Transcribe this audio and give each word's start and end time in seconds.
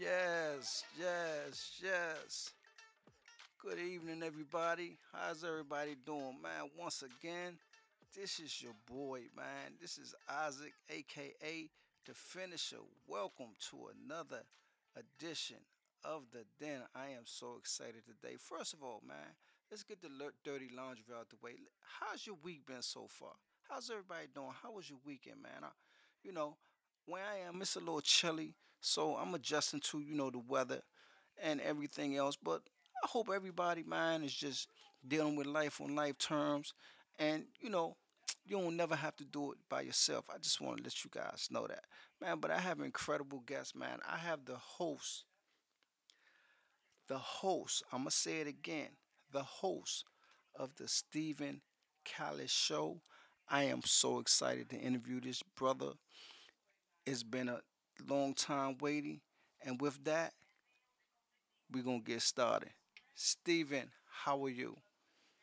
Yes, 0.00 0.84
yes, 0.96 1.80
yes. 1.82 2.52
Good 3.60 3.80
evening, 3.80 4.22
everybody. 4.22 4.96
How's 5.12 5.42
everybody 5.42 5.96
doing, 6.06 6.36
man? 6.40 6.70
Once 6.78 7.02
again, 7.02 7.58
this 8.14 8.38
is 8.38 8.62
your 8.62 8.74
boy, 8.86 9.22
man. 9.36 9.74
This 9.80 9.98
is 9.98 10.14
Isaac, 10.28 10.74
aka 10.88 11.68
The 12.06 12.14
Finisher. 12.14 12.76
Welcome 13.08 13.56
to 13.70 13.88
another 13.98 14.42
edition 14.94 15.56
of 16.04 16.26
The 16.30 16.44
Den. 16.64 16.82
I 16.94 17.06
am 17.16 17.24
so 17.24 17.56
excited 17.58 18.02
today. 18.06 18.36
First 18.38 18.74
of 18.74 18.84
all, 18.84 19.02
man, 19.04 19.34
let's 19.68 19.82
get 19.82 20.00
the 20.00 20.10
dirty 20.44 20.70
laundry 20.76 21.06
out 21.18 21.28
the 21.30 21.36
way. 21.42 21.54
How's 21.98 22.24
your 22.24 22.36
week 22.44 22.66
been 22.66 22.82
so 22.82 23.08
far? 23.08 23.32
How's 23.68 23.90
everybody 23.90 24.28
doing? 24.32 24.54
How 24.62 24.70
was 24.70 24.88
your 24.88 25.00
weekend, 25.04 25.42
man? 25.42 25.64
I, 25.64 25.70
you 26.22 26.30
know, 26.30 26.54
where 27.06 27.24
I 27.24 27.48
am, 27.48 27.60
it's 27.62 27.74
a 27.74 27.80
little 27.80 28.00
chilly, 28.00 28.54
so 28.80 29.16
I'm 29.16 29.34
adjusting 29.34 29.80
to 29.80 30.00
you 30.00 30.14
know 30.14 30.30
the 30.30 30.38
weather 30.38 30.82
and 31.42 31.60
everything 31.60 32.16
else. 32.16 32.36
But 32.36 32.62
I 33.04 33.06
hope 33.08 33.30
everybody, 33.34 33.82
man, 33.84 34.22
is 34.24 34.34
just 34.34 34.68
dealing 35.06 35.36
with 35.36 35.46
life 35.46 35.80
on 35.80 35.94
life 35.94 36.18
terms, 36.18 36.74
and 37.18 37.44
you 37.60 37.70
know 37.70 37.96
you 38.46 38.58
don't 38.58 38.76
never 38.76 38.96
have 38.96 39.16
to 39.16 39.24
do 39.24 39.52
it 39.52 39.58
by 39.68 39.82
yourself. 39.82 40.26
I 40.34 40.38
just 40.38 40.60
want 40.60 40.78
to 40.78 40.82
let 40.84 41.04
you 41.04 41.10
guys 41.12 41.48
know 41.50 41.66
that, 41.66 41.84
man. 42.20 42.38
But 42.40 42.50
I 42.50 42.60
have 42.60 42.80
incredible 42.80 43.40
guests, 43.46 43.74
man. 43.74 44.00
I 44.08 44.18
have 44.18 44.44
the 44.44 44.56
host, 44.56 45.24
the 47.08 47.18
host. 47.18 47.82
I'm 47.92 48.00
gonna 48.00 48.10
say 48.10 48.40
it 48.40 48.46
again, 48.46 48.90
the 49.32 49.42
host 49.42 50.04
of 50.54 50.74
the 50.76 50.88
Stephen 50.88 51.62
Calis 52.04 52.50
Show. 52.50 53.02
I 53.48 53.64
am 53.64 53.82
so 53.84 54.18
excited 54.18 54.68
to 54.70 54.76
interview 54.76 55.20
this 55.20 55.42
brother. 55.42 55.92
It's 57.06 57.22
been 57.22 57.48
a 57.48 57.60
long 58.06 58.34
time 58.34 58.76
waiting. 58.80 59.20
And 59.62 59.80
with 59.80 60.04
that, 60.04 60.34
we're 61.72 61.82
going 61.82 62.02
to 62.02 62.10
get 62.12 62.22
started. 62.22 62.70
Steven, 63.14 63.90
how 64.24 64.44
are 64.44 64.50
you? 64.50 64.76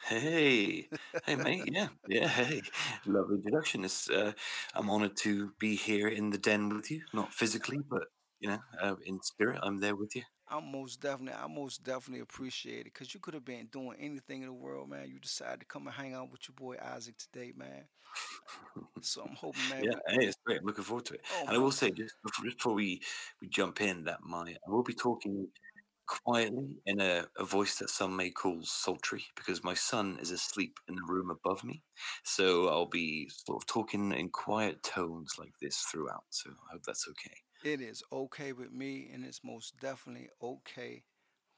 Hey, 0.08 0.90
hey, 1.26 1.36
mate. 1.36 1.64
Yeah, 1.72 1.88
yeah. 2.08 2.28
Hey, 2.28 2.62
love 3.06 3.32
introduction. 3.32 3.84
It's, 3.86 4.10
uh, 4.10 4.34
I'm 4.74 4.90
honored 4.90 5.16
to 5.18 5.52
be 5.60 5.76
here 5.76 6.08
in 6.08 6.30
the 6.32 6.38
den 6.38 6.70
with 6.70 6.92
you, 6.92 7.02
not 7.14 7.34
physically, 7.34 7.80
but 7.90 8.04
you 8.40 8.50
know, 8.50 8.60
uh, 8.82 8.96
in 9.06 9.22
spirit. 9.24 9.60
I'm 9.64 9.80
there 9.80 9.96
with 9.96 10.16
you. 10.16 10.24
I 10.48 10.60
most 10.60 11.02
definitely, 11.02 11.40
I 11.42 11.48
most 11.48 11.84
definitely 11.84 12.22
appreciate 12.22 12.82
it 12.82 12.94
because 12.94 13.14
you 13.14 13.20
could 13.20 13.34
have 13.34 13.46
been 13.46 13.68
doing 13.68 13.98
anything 14.00 14.42
in 14.42 14.48
the 14.48 14.54
world, 14.54 14.90
man. 14.90 15.10
You 15.10 15.20
decided 15.20 15.62
to 15.62 15.66
come 15.66 15.88
and 15.88 15.96
hang 15.96 16.14
out 16.14 16.32
with 16.32 16.48
your 16.48 16.56
boy 16.56 16.78
Isaac 16.82 17.18
today, 17.18 17.52
man. 17.56 17.88
So 19.02 19.24
I'm 19.24 19.36
hoping, 19.36 19.68
man. 19.68 19.84
Yeah, 19.84 20.00
hey, 20.08 20.26
it's 20.28 20.38
great. 20.46 20.60
I'm 20.60 20.66
looking 20.66 20.84
forward 20.84 21.06
to 21.06 21.16
it. 21.16 21.22
Oh, 21.32 21.42
and 21.48 21.56
I 21.56 21.58
will 21.60 21.72
say, 21.72 21.92
just 21.92 22.16
before, 22.24 22.46
before 22.46 22.74
we 22.74 23.02
we 23.42 23.48
jump 23.48 23.82
in, 23.82 24.04
that 24.06 24.22
my 24.24 24.56
I 24.68 24.72
will 24.72 24.84
be 24.84 24.94
talking 24.94 25.48
quietly 26.08 26.78
in 26.86 27.02
a, 27.02 27.26
a 27.38 27.46
voice 27.46 27.78
that 27.80 27.90
some 27.90 28.16
may 28.16 28.30
call 28.32 28.60
sultry 28.64 29.26
because 29.36 29.64
my 29.64 29.74
son 29.74 30.18
is 30.22 30.32
asleep 30.32 30.80
in 30.88 30.96
the 30.96 31.04
room 31.08 31.30
above 31.32 31.64
me. 31.64 31.84
So 32.24 32.70
I'll 32.70 32.86
be 32.88 33.30
sort 33.30 33.62
of 33.64 33.68
talking 33.68 34.12
in 34.14 34.30
quiet 34.30 34.84
tones 34.84 35.36
like 35.40 35.54
this 35.62 35.78
throughout. 35.92 36.26
So 36.30 36.52
I 36.52 36.74
hope 36.74 36.84
that's 36.86 37.08
okay. 37.10 37.45
It 37.66 37.82
is 37.82 38.04
okay 38.14 38.54
with 38.54 38.72
me, 38.72 39.10
and 39.12 39.26
it's 39.26 39.44
most 39.44 39.80
definitely 39.80 40.30
okay 40.40 41.04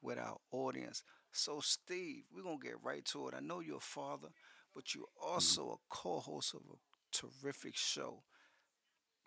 with 0.01 0.17
our 0.17 0.37
audience. 0.51 1.03
So, 1.33 1.59
Steve, 1.59 2.23
we're 2.33 2.43
going 2.43 2.61
to 2.61 2.65
get 2.65 2.81
right 2.81 3.03
to 3.07 3.27
it. 3.27 3.33
I 3.35 3.41
know 3.41 3.59
you're 3.59 3.75
a 3.75 3.81
father, 3.81 4.29
but 4.73 4.95
you're 4.95 5.03
mm-hmm. 5.03 5.33
also 5.33 5.63
mm-hmm. 5.63 5.71
a 5.73 5.77
co 5.89 6.19
host 6.19 6.53
of 6.53 6.61
a 6.61 6.77
terrific 7.11 7.75
show. 7.75 8.23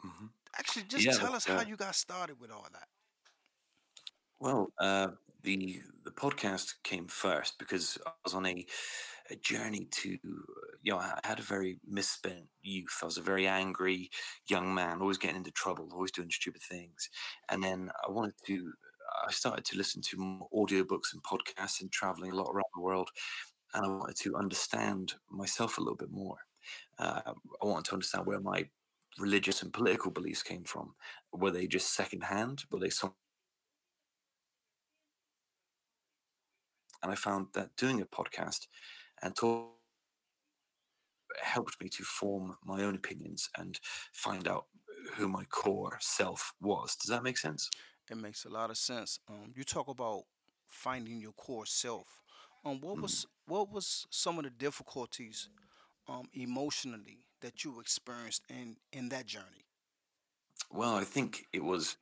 Mm-hmm. 0.03 0.27
Actually, 0.59 0.84
just 0.88 1.04
yeah, 1.04 1.12
tell 1.12 1.34
us 1.34 1.47
uh, 1.47 1.56
how 1.56 1.62
you 1.62 1.77
got 1.77 1.94
started 1.94 2.41
with 2.41 2.50
all 2.50 2.66
that. 2.72 2.88
Well, 4.38 4.72
uh, 4.81 5.09
the 5.43 5.83
the 6.04 6.10
podcast 6.10 6.77
came 6.83 7.09
first 7.09 7.59
because 7.59 7.99
I 8.06 8.12
was 8.25 8.33
on 8.33 8.47
a, 8.47 8.65
a 9.31 9.37
journey 9.37 9.87
to, 9.91 10.16
you 10.82 10.92
know, 10.92 10.98
I 10.98 11.18
had 11.24 11.38
a 11.38 11.42
very 11.42 11.78
misspent 11.86 12.46
youth. 12.62 12.96
I 13.02 13.06
was 13.06 13.18
a 13.18 13.22
very 13.22 13.46
angry 13.46 14.10
young 14.48 14.74
man, 14.74 15.00
always 15.00 15.18
getting 15.18 15.36
into 15.36 15.50
trouble, 15.52 15.88
always 15.92 16.10
doing 16.12 16.30
stupid 16.30 16.62
things. 16.62 17.08
And 17.50 17.62
then 17.62 17.91
I 18.06 18.10
wanted 18.10 18.34
to, 18.46 18.72
I 19.26 19.30
started 19.32 19.64
to 19.66 19.76
listen 19.76 20.00
to 20.02 20.16
more 20.16 20.48
audiobooks 20.54 21.12
and 21.12 21.22
podcasts 21.22 21.80
and 21.80 21.92
traveling 21.92 22.32
a 22.32 22.36
lot 22.36 22.50
around 22.50 22.64
the 22.74 22.82
world. 22.82 23.10
And 23.74 23.84
I 23.84 23.88
wanted 23.88 24.16
to 24.22 24.36
understand 24.36 25.14
myself 25.30 25.78
a 25.78 25.80
little 25.80 25.96
bit 25.96 26.10
more. 26.10 26.38
Uh, 26.98 27.20
I 27.62 27.66
wanted 27.66 27.86
to 27.86 27.94
understand 27.94 28.26
where 28.26 28.41
my 28.41 28.66
religious 29.18 29.62
and 29.62 29.72
political 29.72 30.10
beliefs 30.10 30.42
came 30.42 30.64
from. 30.64 30.94
Were 31.32 31.50
they 31.50 31.66
just 31.66 31.94
secondhand? 31.94 32.64
Were 32.70 32.80
they 32.80 32.91
some 32.91 33.12
And 37.02 37.10
I 37.10 37.14
found 37.14 37.48
that 37.54 37.76
doing 37.76 38.00
a 38.00 38.04
podcast 38.04 38.66
and 39.22 39.34
talk 39.34 39.79
helped 41.42 41.80
me 41.80 41.88
to 41.88 42.02
form 42.02 42.56
my 42.64 42.82
own 42.82 42.94
opinions 42.94 43.48
and 43.56 43.78
find 44.12 44.48
out 44.48 44.66
who 45.16 45.28
my 45.28 45.44
core 45.44 45.98
self 46.00 46.52
was. 46.60 46.96
Does 46.96 47.10
that 47.10 47.22
make 47.22 47.38
sense? 47.38 47.70
It 48.10 48.16
makes 48.16 48.44
a 48.44 48.48
lot 48.48 48.70
of 48.70 48.76
sense. 48.76 49.20
Um, 49.28 49.52
you 49.54 49.64
talk 49.64 49.88
about 49.88 50.24
finding 50.68 51.20
your 51.20 51.32
core 51.32 51.66
self. 51.66 52.20
Um, 52.64 52.80
what 52.80 53.00
was 53.00 53.24
mm. 53.24 53.26
what 53.46 53.72
was 53.72 54.06
some 54.10 54.38
of 54.38 54.44
the 54.44 54.50
difficulties 54.50 55.48
um, 56.08 56.28
emotionally 56.32 57.26
that 57.41 57.64
you 57.64 57.80
experienced 57.80 58.42
in 58.48 58.76
in 58.92 59.08
that 59.10 59.26
journey? 59.26 59.66
Well, 60.70 60.94
I 60.94 61.04
think 61.04 61.47
it 61.52 61.64
was. 61.64 61.97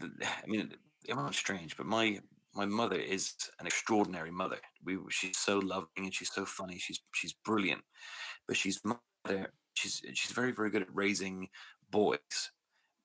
I 0.00 0.46
mean, 0.46 0.74
it 1.06 1.14
was 1.14 1.36
strange, 1.36 1.76
but 1.76 1.86
my 1.86 2.20
my 2.58 2.66
mother 2.66 2.96
is 2.96 3.34
an 3.60 3.66
extraordinary 3.66 4.32
mother. 4.32 4.58
We 4.84 4.98
she's 5.10 5.38
so 5.38 5.60
loving 5.60 5.88
and 5.96 6.12
she's 6.12 6.32
so 6.32 6.44
funny. 6.44 6.76
She's 6.76 7.00
she's 7.14 7.32
brilliant, 7.44 7.82
but 8.48 8.56
she's 8.56 8.80
mother. 8.84 9.52
She's 9.74 10.02
she's 10.12 10.32
very 10.32 10.50
very 10.50 10.68
good 10.68 10.82
at 10.82 10.94
raising 10.94 11.48
boys, 11.90 12.18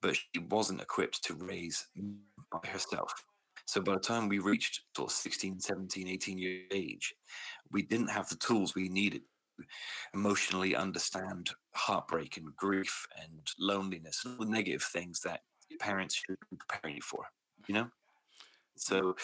but 0.02 0.16
she 0.16 0.40
wasn't 0.50 0.81
equipped 0.81 1.24
to 1.25 1.36
raise 1.36 1.86
by 2.52 2.68
herself. 2.68 3.13
So 3.66 3.80
by 3.80 3.94
the 3.94 4.00
time 4.00 4.28
we 4.28 4.40
reached 4.40 4.81
sort 4.97 5.12
of 5.12 5.16
16, 5.16 5.59
17, 5.59 6.08
18 6.08 6.38
years 6.38 6.63
age, 6.72 7.13
we 7.72 7.84
didn't 7.84 8.09
have 8.09 8.28
the 8.28 8.36
tools 8.36 8.75
we 8.75 8.90
needed 8.90 9.22
to 9.59 9.66
emotionally 10.13 10.75
understand 10.75 11.52
heartbreak 11.75 12.38
and 12.38 12.53
grief 12.58 13.08
and 13.22 13.40
loneliness 13.59 14.24
and 14.25 14.38
all 14.38 14.46
the 14.46 14.52
negative 14.52 14.84
things 14.84 15.22
that 15.22 15.42
parents 15.80 16.16
should 16.16 16.38
be 16.52 16.58
preparing 16.58 16.96
you 16.96 17.02
for, 17.02 17.24
you 17.68 17.75
know? 17.75 17.88
So 18.76 19.16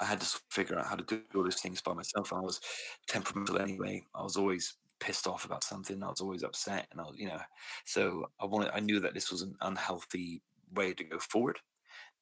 I 0.00 0.04
had 0.04 0.20
to 0.20 0.40
figure 0.50 0.78
out 0.78 0.86
how 0.86 0.96
to 0.96 1.04
do 1.04 1.22
all 1.34 1.42
those 1.42 1.60
things 1.60 1.80
by 1.80 1.92
myself. 1.92 2.32
I 2.32 2.40
was 2.40 2.60
temperamental 3.08 3.60
anyway. 3.60 4.02
I 4.14 4.22
was 4.22 4.36
always 4.36 4.76
pissed 4.98 5.26
off 5.26 5.44
about 5.44 5.64
something. 5.64 6.02
I 6.02 6.08
was 6.08 6.20
always 6.20 6.42
upset, 6.42 6.86
and 6.92 7.00
I 7.00 7.04
was, 7.04 7.16
you 7.18 7.28
know, 7.28 7.40
so 7.84 8.26
I 8.40 8.46
wanted. 8.46 8.70
I 8.74 8.80
knew 8.80 9.00
that 9.00 9.14
this 9.14 9.30
was 9.30 9.42
an 9.42 9.54
unhealthy 9.60 10.42
way 10.74 10.94
to 10.94 11.04
go 11.04 11.18
forward, 11.18 11.58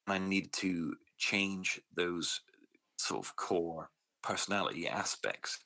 and 0.07 0.15
I 0.15 0.19
needed 0.19 0.53
to 0.55 0.95
change 1.19 1.81
those 1.95 2.41
sort 2.97 3.25
of 3.25 3.37
core 3.37 3.91
personality 4.23 4.89
aspects. 4.89 5.59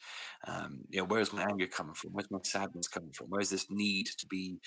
Um, 0.47 0.81
you 0.91 0.99
know, 1.01 1.07
where's 1.07 1.33
my 1.33 1.43
anger 1.43 1.67
coming 1.67 1.95
from? 1.95 2.13
Where's 2.13 2.31
my 2.31 2.39
sadness 2.45 2.89
coming 2.89 3.13
from? 3.13 3.29
Where's 3.29 3.51
this 3.51 3.71
need 3.71 4.07
to 4.19 4.27
be 4.27 4.59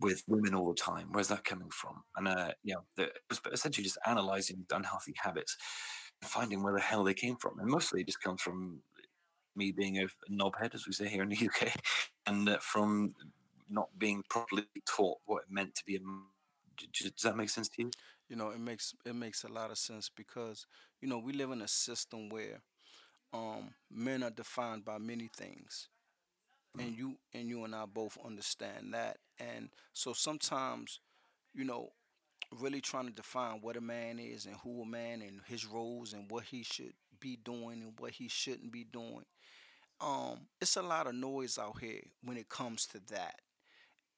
with 0.00 0.22
women 0.28 0.54
all 0.54 0.68
the 0.68 0.80
time. 0.80 1.08
Where's 1.12 1.28
that 1.28 1.44
coming 1.44 1.70
from? 1.70 2.02
And 2.16 2.28
uh, 2.28 2.52
you 2.62 2.74
know, 2.74 2.82
the, 2.96 3.10
essentially 3.52 3.84
just 3.84 3.98
analyzing 4.06 4.66
unhealthy 4.70 5.14
habits, 5.16 5.56
finding 6.22 6.62
where 6.62 6.74
the 6.74 6.80
hell 6.80 7.04
they 7.04 7.14
came 7.14 7.36
from. 7.36 7.58
And 7.58 7.68
mostly 7.68 8.00
it 8.00 8.06
just 8.06 8.22
comes 8.22 8.42
from 8.42 8.80
me 9.56 9.72
being 9.72 9.98
a 9.98 10.06
knobhead, 10.30 10.74
as 10.74 10.86
we 10.86 10.92
say 10.92 11.08
here 11.08 11.22
in 11.22 11.28
the 11.28 11.46
UK, 11.46 11.74
and 12.26 12.48
uh, 12.48 12.58
from 12.60 13.14
not 13.68 13.88
being 13.98 14.22
properly 14.28 14.64
taught 14.86 15.18
what 15.26 15.44
it 15.44 15.50
meant 15.50 15.74
to 15.76 15.84
be 15.84 15.96
a. 15.96 16.00
Does 16.92 17.12
that 17.22 17.36
make 17.36 17.50
sense 17.50 17.68
to 17.68 17.82
you? 17.82 17.90
You 18.28 18.36
know, 18.36 18.50
it 18.50 18.58
makes 18.58 18.94
it 19.04 19.14
makes 19.14 19.44
a 19.44 19.48
lot 19.48 19.70
of 19.70 19.78
sense 19.78 20.10
because 20.14 20.66
you 21.00 21.08
know 21.08 21.18
we 21.18 21.32
live 21.32 21.52
in 21.52 21.62
a 21.62 21.68
system 21.68 22.28
where 22.30 22.62
um, 23.32 23.74
men 23.90 24.22
are 24.22 24.30
defined 24.30 24.84
by 24.84 24.98
many 24.98 25.28
things 25.36 25.88
and 26.78 26.96
you 26.96 27.16
and 27.32 27.48
you 27.48 27.64
and 27.64 27.74
I 27.74 27.84
both 27.86 28.18
understand 28.24 28.94
that. 28.94 29.18
And 29.38 29.68
so 29.92 30.12
sometimes, 30.12 31.00
you 31.54 31.64
know, 31.64 31.90
really 32.60 32.80
trying 32.80 33.06
to 33.06 33.12
define 33.12 33.60
what 33.60 33.76
a 33.76 33.80
man 33.80 34.18
is 34.18 34.46
and 34.46 34.56
who 34.62 34.82
a 34.82 34.86
man 34.86 35.22
and 35.22 35.40
his 35.46 35.66
roles 35.66 36.12
and 36.12 36.30
what 36.30 36.44
he 36.44 36.62
should 36.62 36.92
be 37.20 37.38
doing 37.42 37.82
and 37.82 37.92
what 37.98 38.12
he 38.12 38.28
shouldn't 38.28 38.72
be 38.72 38.84
doing. 38.84 39.24
Um, 40.00 40.46
it's 40.60 40.76
a 40.76 40.82
lot 40.82 41.06
of 41.06 41.14
noise 41.14 41.58
out 41.58 41.78
here 41.80 42.02
when 42.22 42.36
it 42.36 42.48
comes 42.48 42.86
to 42.86 43.00
that. 43.10 43.40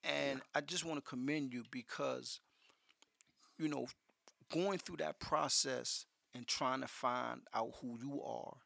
And 0.04 0.40
I 0.54 0.60
just 0.60 0.84
want 0.84 1.02
to 1.02 1.08
commend 1.08 1.52
you 1.52 1.64
because, 1.70 2.40
you 3.58 3.68
know, 3.68 3.86
going 4.52 4.78
through 4.78 4.98
that 4.98 5.18
process 5.20 6.06
and 6.34 6.46
trying 6.46 6.80
to 6.80 6.88
find 6.88 7.40
out 7.54 7.72
who 7.80 7.98
you 8.00 8.22
are 8.22 8.56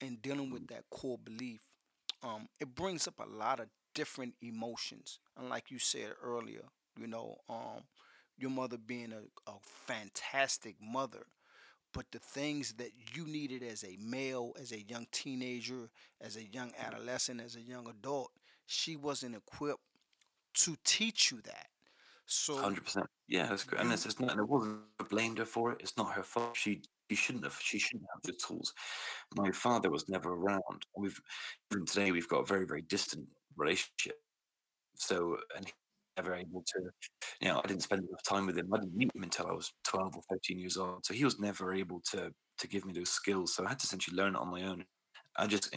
and 0.00 0.20
dealing 0.22 0.50
with 0.50 0.68
that 0.68 0.84
core 0.90 1.18
belief 1.18 1.60
um, 2.22 2.48
it 2.60 2.74
brings 2.74 3.06
up 3.06 3.20
a 3.20 3.36
lot 3.36 3.60
of 3.60 3.66
different 3.94 4.34
emotions. 4.42 5.18
And 5.36 5.48
like 5.48 5.70
you 5.70 5.78
said 5.78 6.10
earlier, 6.22 6.64
you 6.98 7.06
know, 7.06 7.36
um, 7.48 7.82
your 8.36 8.50
mother 8.50 8.76
being 8.78 9.12
a, 9.12 9.50
a 9.50 9.54
fantastic 9.62 10.76
mother, 10.80 11.24
but 11.92 12.06
the 12.12 12.18
things 12.18 12.74
that 12.74 12.90
you 13.14 13.26
needed 13.26 13.62
as 13.62 13.84
a 13.84 13.96
male, 14.00 14.52
as 14.60 14.72
a 14.72 14.82
young 14.82 15.06
teenager, 15.10 15.90
as 16.20 16.36
a 16.36 16.44
young 16.44 16.72
adolescent, 16.78 17.40
as 17.40 17.56
a 17.56 17.60
young 17.60 17.88
adult, 17.88 18.30
she 18.66 18.96
wasn't 18.96 19.34
equipped 19.34 19.80
to 20.54 20.76
teach 20.84 21.30
you 21.32 21.40
that. 21.42 21.66
So 22.26 22.58
Hundred 22.58 22.84
percent. 22.84 23.06
Yeah, 23.26 23.46
that's 23.46 23.64
good. 23.64 23.80
And 23.80 23.90
it's, 23.92 24.04
it's 24.04 24.20
not. 24.20 24.32
And 24.32 24.40
it 24.40 24.48
wasn't. 24.48 24.80
I 25.00 25.04
blamed 25.04 25.38
her 25.38 25.46
for 25.46 25.72
it. 25.72 25.78
It's 25.80 25.96
not 25.96 26.12
her 26.12 26.22
fault. 26.22 26.56
She 26.56 26.82
she 27.10 27.16
shouldn't 27.16 27.44
have. 27.44 27.58
She 27.60 27.78
shouldn't 27.78 28.08
have 28.12 28.22
the 28.22 28.32
tools. 28.32 28.74
My 29.36 29.50
father 29.50 29.90
was 29.90 30.08
never 30.08 30.32
around. 30.32 30.86
We've 30.96 31.20
even 31.72 31.86
today 31.86 32.12
we've 32.12 32.28
got 32.28 32.40
a 32.40 32.46
very 32.46 32.66
very 32.66 32.82
distant 32.82 33.26
relationship. 33.56 34.16
So 34.96 35.38
and 35.56 35.72
never 36.16 36.34
able 36.34 36.64
to. 36.66 36.90
You 37.40 37.48
know, 37.48 37.60
I 37.64 37.68
didn't 37.68 37.82
spend 37.82 38.02
enough 38.02 38.22
time 38.24 38.46
with 38.46 38.58
him. 38.58 38.72
I 38.74 38.78
didn't 38.78 38.96
meet 38.96 39.14
him 39.14 39.22
until 39.22 39.46
I 39.46 39.52
was 39.52 39.72
twelve 39.84 40.16
or 40.16 40.22
thirteen 40.30 40.58
years 40.58 40.76
old. 40.76 41.06
So 41.06 41.14
he 41.14 41.24
was 41.24 41.38
never 41.38 41.74
able 41.74 42.02
to 42.12 42.32
to 42.58 42.68
give 42.68 42.84
me 42.84 42.92
those 42.92 43.10
skills. 43.10 43.54
So 43.54 43.64
I 43.64 43.68
had 43.70 43.78
to 43.78 43.84
essentially 43.84 44.16
learn 44.16 44.34
it 44.34 44.40
on 44.40 44.50
my 44.50 44.64
own. 44.64 44.84
I 45.36 45.46
just 45.46 45.74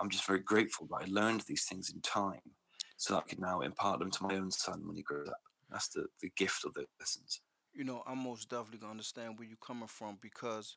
I'm 0.00 0.10
just 0.10 0.26
very 0.26 0.40
grateful 0.40 0.86
that 0.90 1.02
I 1.02 1.06
learned 1.08 1.42
these 1.42 1.64
things 1.64 1.90
in 1.90 2.00
time, 2.02 2.40
so 2.96 3.14
that 3.14 3.24
I 3.24 3.28
can 3.28 3.40
now 3.40 3.60
impart 3.60 3.98
them 3.98 4.10
to 4.10 4.22
my 4.24 4.36
own 4.36 4.50
son 4.50 4.86
when 4.86 4.96
he 4.96 5.02
grows 5.02 5.28
up. 5.28 5.40
That's 5.70 5.88
the, 5.88 6.06
the 6.20 6.30
gift 6.36 6.64
of 6.64 6.74
the 6.74 6.84
lessons. 6.98 7.40
You 7.80 7.86
know, 7.86 8.02
I'm 8.06 8.18
most 8.18 8.50
definitely 8.50 8.80
gonna 8.80 8.90
understand 8.90 9.38
where 9.38 9.48
you're 9.48 9.56
coming 9.56 9.88
from 9.88 10.18
because 10.20 10.76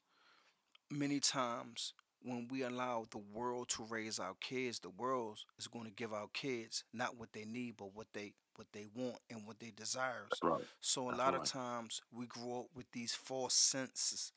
many 0.90 1.20
times 1.20 1.94
when 2.22 2.48
we 2.50 2.64
allow 2.64 3.06
the 3.12 3.18
world 3.18 3.68
to 3.72 3.84
raise 3.90 4.20
our 4.20 4.36
kids, 4.40 4.80
the 4.80 4.90
world 4.90 5.40
is 5.60 5.68
going 5.68 5.84
to 5.84 5.92
give 5.92 6.14
our 6.14 6.30
kids 6.34 6.86
not 6.94 7.18
what 7.18 7.34
they 7.34 7.44
need, 7.44 7.76
but 7.76 7.94
what 7.94 8.08
they 8.14 8.32
what 8.56 8.68
they 8.72 8.86
want 8.96 9.18
and 9.30 9.46
what 9.46 9.60
they 9.60 9.72
desire. 9.76 10.28
Right. 10.42 10.62
So 10.80 11.10
a 11.10 11.12
That's 11.12 11.20
lot 11.20 11.36
of 11.36 11.44
times 11.44 12.02
we 12.10 12.26
grow 12.26 12.62
up 12.62 12.66
with 12.74 12.90
these 12.94 13.14
false 13.14 13.54
senses 13.54 14.32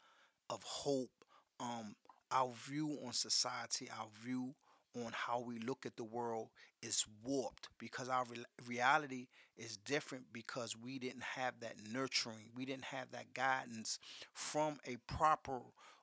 of 0.51 0.61
hope. 0.65 1.11
Um, 1.61 1.95
our 2.33 2.53
view 2.53 2.99
on 3.07 3.13
society, 3.13 3.89
our 3.97 4.09
view 4.25 4.57
on 5.05 5.13
how 5.13 5.41
we 5.41 5.59
look 5.59 5.85
at 5.87 5.97
the 5.97 6.05
world 6.05 6.49
is 6.83 7.05
warped 7.25 7.69
because 7.79 8.09
our 8.09 8.25
re- 8.25 8.45
reality 8.67 9.27
is 9.57 9.77
different 9.77 10.25
because 10.33 10.77
we 10.77 10.99
didn't 10.99 11.23
have 11.23 11.55
that 11.61 11.75
nurturing, 11.93 12.51
we 12.55 12.65
didn't 12.65 12.85
have 12.87 13.11
that 13.11 13.35
guidance 13.35 13.99
from 14.33 14.79
a 14.87 14.97
proper 15.13 15.61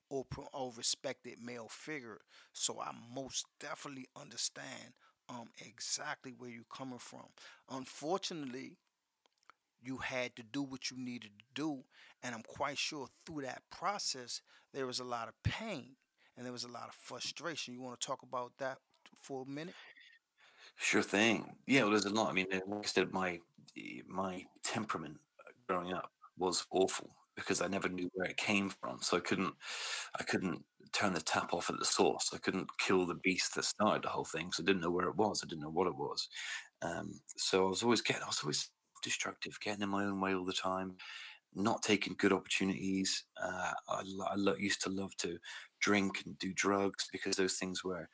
or, 0.09 0.25
or 0.53 0.71
respected 0.77 1.37
male 1.43 1.67
figure. 1.69 2.19
So 2.51 2.79
I 2.79 2.91
most 3.15 3.45
definitely 3.59 4.07
understand 4.15 4.93
um, 5.29 5.49
exactly 5.65 6.33
where 6.37 6.49
you're 6.49 6.63
coming 6.71 6.99
from. 6.99 7.25
Unfortunately, 7.69 8.77
you 9.81 9.97
had 9.97 10.35
to 10.35 10.43
do 10.43 10.61
what 10.63 10.89
you 10.89 10.97
needed 10.97 11.31
to 11.39 11.45
do. 11.53 11.83
And 12.21 12.33
I'm 12.33 12.43
quite 12.43 12.77
sure 12.77 13.07
through 13.25 13.41
that 13.43 13.63
process, 13.69 14.41
there 14.73 14.87
was 14.87 14.99
a 14.99 15.03
lot 15.03 15.27
of 15.27 15.33
pain 15.43 15.95
and 16.37 16.45
there 16.45 16.53
was 16.53 16.63
a 16.63 16.71
lot 16.71 16.89
of 16.89 16.95
frustration. 16.95 17.73
You 17.73 17.81
want 17.81 17.99
to 17.99 18.05
talk 18.05 18.23
about 18.23 18.51
that 18.59 18.77
for 19.15 19.43
a 19.43 19.49
minute? 19.49 19.75
Sure 20.77 21.03
thing. 21.03 21.55
Yeah, 21.67 21.81
well, 21.81 21.91
there's 21.91 22.05
a 22.05 22.09
lot. 22.09 22.29
I 22.29 22.33
mean, 22.33 22.47
like 22.51 22.83
I 22.83 22.87
said, 22.87 23.13
my 23.13 23.39
my 24.07 24.43
temperament 24.63 25.19
uh, 25.39 25.51
growing 25.67 25.93
up 25.93 26.11
was 26.37 26.65
awful 26.71 27.09
because 27.35 27.61
I 27.61 27.67
never 27.67 27.89
knew 27.89 28.09
where 28.13 28.29
it 28.29 28.37
came 28.37 28.69
from. 28.69 29.01
So 29.01 29.17
I 29.17 29.19
couldn't 29.19 29.53
I 30.19 30.23
couldn't 30.23 30.63
turn 30.93 31.13
the 31.13 31.21
tap 31.21 31.53
off 31.53 31.69
at 31.69 31.79
the 31.79 31.85
source. 31.85 32.31
I 32.33 32.37
couldn't 32.37 32.69
kill 32.77 33.05
the 33.05 33.15
beast 33.15 33.55
that 33.55 33.65
started 33.65 34.03
the 34.03 34.09
whole 34.09 34.25
thing. 34.25 34.51
So 34.51 34.63
I 34.63 34.65
didn't 34.65 34.81
know 34.81 34.91
where 34.91 35.07
it 35.07 35.15
was. 35.15 35.41
I 35.43 35.47
didn't 35.47 35.63
know 35.63 35.69
what 35.69 35.87
it 35.87 35.95
was. 35.95 36.29
Um, 36.81 37.19
so 37.35 37.65
I 37.65 37.69
was 37.69 37.83
always 37.83 38.01
getting, 38.01 38.23
I 38.23 38.27
was 38.27 38.41
always 38.43 38.69
destructive, 39.01 39.59
getting 39.59 39.81
in 39.81 39.89
my 39.89 40.03
own 40.03 40.21
way 40.21 40.35
all 40.35 40.45
the 40.45 40.53
time, 40.53 40.97
not 41.55 41.81
taking 41.81 42.15
good 42.17 42.33
opportunities. 42.33 43.25
Uh, 43.41 43.73
I, 43.89 44.03
I 44.31 44.55
used 44.57 44.83
to 44.83 44.89
love 44.89 45.15
to 45.17 45.39
drink 45.83 46.23
and 46.25 46.37
do 46.39 46.53
drugs 46.53 47.07
because 47.11 47.35
those 47.35 47.55
things 47.55 47.83
were 47.83 48.07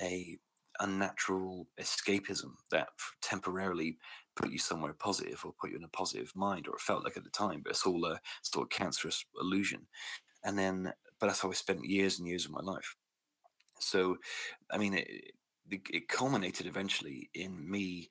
a 0.00 0.36
unnatural 0.80 1.68
escapism 1.80 2.52
that 2.70 2.88
temporarily 3.20 3.98
put 4.34 4.50
you 4.50 4.58
somewhere 4.58 4.94
positive 4.94 5.40
or 5.44 5.52
put 5.60 5.70
you 5.70 5.76
in 5.76 5.84
a 5.84 5.88
positive 5.88 6.32
mind, 6.34 6.66
or 6.66 6.74
it 6.74 6.80
felt 6.80 7.04
like 7.04 7.16
at 7.16 7.24
the 7.24 7.30
time, 7.30 7.60
but 7.62 7.70
it's 7.70 7.86
all 7.86 8.04
a 8.06 8.18
sort 8.42 8.64
of 8.64 8.70
cancerous 8.70 9.24
illusion. 9.40 9.86
And 10.44 10.58
then, 10.58 10.92
but 11.20 11.26
that's 11.26 11.40
how 11.40 11.50
I 11.50 11.54
spent 11.54 11.84
years 11.84 12.18
and 12.18 12.26
years 12.26 12.46
of 12.46 12.50
my 12.50 12.62
life. 12.62 12.96
So, 13.78 14.16
I 14.70 14.78
mean, 14.78 14.94
it, 14.94 15.08
it 15.70 15.80
it 15.90 16.08
culminated 16.08 16.66
eventually 16.66 17.30
in 17.34 17.70
me 17.70 18.08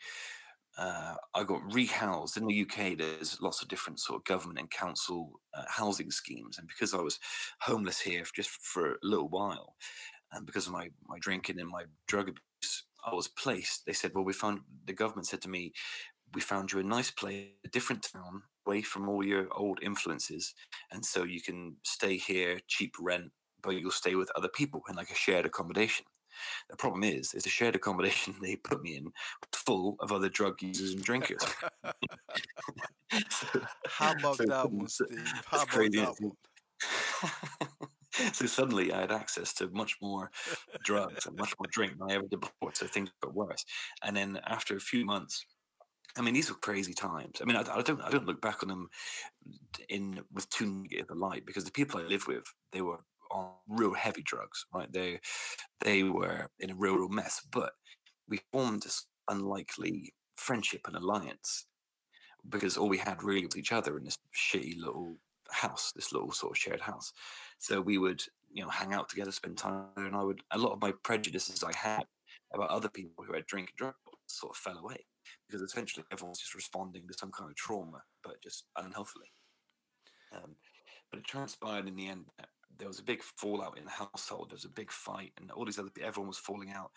uh, 0.81 1.15
I 1.35 1.43
got 1.43 1.61
rehoused 1.69 2.37
in 2.37 2.47
the 2.47 2.61
UK. 2.61 2.97
There's 2.97 3.39
lots 3.41 3.61
of 3.61 3.67
different 3.67 3.99
sort 3.99 4.19
of 4.21 4.25
government 4.25 4.59
and 4.59 4.71
council 4.71 5.39
uh, 5.53 5.63
housing 5.67 6.09
schemes, 6.11 6.57
and 6.57 6.67
because 6.67 6.93
I 6.95 7.01
was 7.01 7.19
homeless 7.61 7.99
here 8.01 8.25
for 8.25 8.35
just 8.35 8.49
for 8.49 8.93
a 8.93 8.97
little 9.03 9.29
while, 9.29 9.75
and 10.31 10.45
because 10.45 10.67
of 10.67 10.73
my 10.73 10.89
my 11.07 11.19
drinking 11.19 11.59
and 11.59 11.69
my 11.69 11.83
drug 12.07 12.29
abuse, 12.29 12.85
I 13.05 13.13
was 13.13 13.27
placed. 13.27 13.85
They 13.85 13.93
said, 13.93 14.11
"Well, 14.15 14.25
we 14.25 14.33
found." 14.33 14.61
The 14.85 14.93
government 14.93 15.27
said 15.27 15.41
to 15.43 15.49
me, 15.49 15.73
"We 16.33 16.41
found 16.41 16.71
you 16.71 16.79
a 16.79 16.83
nice 16.83 17.11
place, 17.11 17.49
a 17.65 17.69
different 17.69 18.03
town, 18.13 18.43
away 18.65 18.81
from 18.81 19.09
all 19.09 19.25
your 19.25 19.47
old 19.53 19.79
influences, 19.83 20.53
and 20.91 21.05
so 21.05 21.23
you 21.23 21.41
can 21.41 21.77
stay 21.83 22.17
here, 22.17 22.59
cheap 22.67 22.95
rent, 22.99 23.31
but 23.63 23.71
you'll 23.71 23.91
stay 23.91 24.15
with 24.15 24.31
other 24.35 24.49
people 24.49 24.81
in 24.89 24.95
like 24.95 25.11
a 25.11 25.15
shared 25.15 25.45
accommodation." 25.45 26.05
The 26.69 26.77
problem 26.77 27.03
is, 27.03 27.33
is 27.33 27.43
the 27.43 27.49
shared 27.49 27.75
accommodation 27.75 28.35
they 28.41 28.55
put 28.55 28.81
me 28.81 28.97
in 28.97 29.05
was 29.05 29.13
full 29.53 29.95
of 29.99 30.11
other 30.11 30.29
drug 30.29 30.61
users 30.61 30.93
and 30.93 31.03
drinkers. 31.03 31.43
so, 33.29 33.61
How 33.87 34.11
about 34.13 34.37
so, 34.37 34.45
that 34.45 34.71
one, 34.71 34.87
Steve? 34.87 35.07
How 35.45 35.57
about 35.57 35.67
crazy. 35.69 35.99
that 35.99 36.15
one? 36.19 36.31
so 38.33 38.45
suddenly 38.45 38.91
I 38.91 39.01
had 39.01 39.11
access 39.11 39.53
to 39.55 39.69
much 39.69 39.97
more 40.01 40.31
drugs 40.83 41.25
and 41.25 41.37
much 41.37 41.53
more 41.59 41.67
drink 41.69 41.97
than 41.97 42.09
I 42.09 42.15
ever 42.15 42.27
did 42.27 42.41
before. 42.41 42.71
So 42.73 42.87
things 42.87 43.09
got 43.21 43.33
worse. 43.33 43.65
And 44.03 44.15
then 44.15 44.39
after 44.45 44.75
a 44.75 44.79
few 44.79 45.05
months, 45.05 45.45
I 46.17 46.21
mean, 46.21 46.33
these 46.33 46.49
were 46.49 46.57
crazy 46.57 46.93
times. 46.93 47.41
I 47.41 47.45
mean, 47.45 47.55
I, 47.55 47.61
I 47.61 47.81
don't, 47.81 48.01
I 48.01 48.09
don't 48.09 48.25
look 48.25 48.41
back 48.41 48.63
on 48.63 48.69
them 48.69 48.89
in 49.89 50.19
with 50.33 50.49
too 50.49 50.65
negative 50.65 51.09
a 51.09 51.15
light 51.15 51.45
because 51.45 51.63
the 51.63 51.71
people 51.71 51.99
I 51.99 52.03
lived 52.03 52.27
with, 52.27 52.43
they 52.71 52.81
were 52.81 52.99
on 53.33 53.51
real 53.67 53.93
heavy 53.93 54.21
drugs, 54.23 54.65
right? 54.73 54.91
They, 54.91 55.19
they 55.83 56.03
were 56.03 56.47
in 56.59 56.71
a 56.71 56.75
real, 56.75 56.95
real 56.95 57.09
mess. 57.09 57.41
But 57.51 57.73
we 58.27 58.39
formed 58.51 58.83
this 58.83 59.05
unlikely 59.29 60.13
friendship 60.35 60.81
and 60.87 60.95
alliance 60.95 61.65
because 62.49 62.77
all 62.77 62.89
we 62.89 62.97
had 62.97 63.23
really 63.23 63.45
was 63.45 63.57
each 63.57 63.71
other 63.71 63.97
in 63.97 64.03
this 64.03 64.17
shitty 64.35 64.79
little 64.79 65.17
house, 65.51 65.91
this 65.95 66.11
little 66.11 66.31
sort 66.31 66.53
of 66.53 66.57
shared 66.57 66.81
house. 66.81 67.13
So 67.59 67.81
we 67.81 67.97
would, 67.97 68.21
you 68.51 68.63
know, 68.63 68.69
hang 68.69 68.93
out 68.93 69.09
together, 69.09 69.31
spend 69.31 69.57
time, 69.57 69.85
and 69.97 70.15
I 70.15 70.23
would. 70.23 70.41
A 70.51 70.57
lot 70.57 70.73
of 70.73 70.81
my 70.81 70.93
prejudices 71.03 71.63
I 71.63 71.75
had 71.75 72.05
about 72.53 72.69
other 72.69 72.89
people 72.89 73.23
who 73.25 73.33
had 73.33 73.45
drink 73.45 73.69
and 73.69 73.77
drug 73.77 73.93
sort 74.27 74.55
of 74.55 74.57
fell 74.57 74.77
away 74.77 75.05
because 75.47 75.61
essentially 75.61 76.05
everyone's 76.11 76.39
just 76.39 76.55
responding 76.55 77.07
to 77.07 77.13
some 77.13 77.31
kind 77.31 77.49
of 77.49 77.55
trauma, 77.55 78.01
but 78.23 78.41
just 78.41 78.65
unhealthily. 78.77 79.31
Um, 80.33 80.55
but 81.11 81.19
it 81.19 81.25
transpired 81.25 81.87
in 81.87 81.95
the 81.95 82.07
end 82.07 82.25
that 82.37 82.47
there 82.81 82.87
was 82.87 82.99
a 82.99 83.03
big 83.03 83.21
fallout 83.21 83.77
in 83.77 83.85
the 83.85 83.91
household. 83.91 84.49
There 84.49 84.55
was 84.55 84.65
a 84.65 84.69
big 84.69 84.91
fight, 84.91 85.31
and 85.37 85.51
all 85.51 85.65
these 85.65 85.77
other 85.77 85.91
everyone 86.01 86.29
was 86.29 86.39
falling 86.39 86.71
out. 86.71 86.89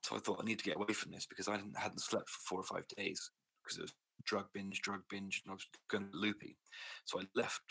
So 0.00 0.14
I 0.14 0.20
thought 0.20 0.38
I 0.40 0.44
need 0.44 0.60
to 0.60 0.64
get 0.64 0.76
away 0.76 0.94
from 0.94 1.10
this 1.10 1.26
because 1.26 1.48
I 1.48 1.56
didn't, 1.56 1.76
hadn't 1.76 2.00
slept 2.00 2.30
for 2.30 2.40
four 2.48 2.60
or 2.60 2.62
five 2.62 2.86
days 2.96 3.32
because 3.62 3.78
it 3.78 3.82
was 3.82 3.94
drug 4.24 4.46
binge, 4.54 4.80
drug 4.80 5.00
binge, 5.10 5.42
and 5.44 5.50
I 5.50 5.54
was 5.54 5.66
going 5.90 6.08
loopy. 6.12 6.56
So 7.04 7.20
I 7.20 7.24
left 7.34 7.62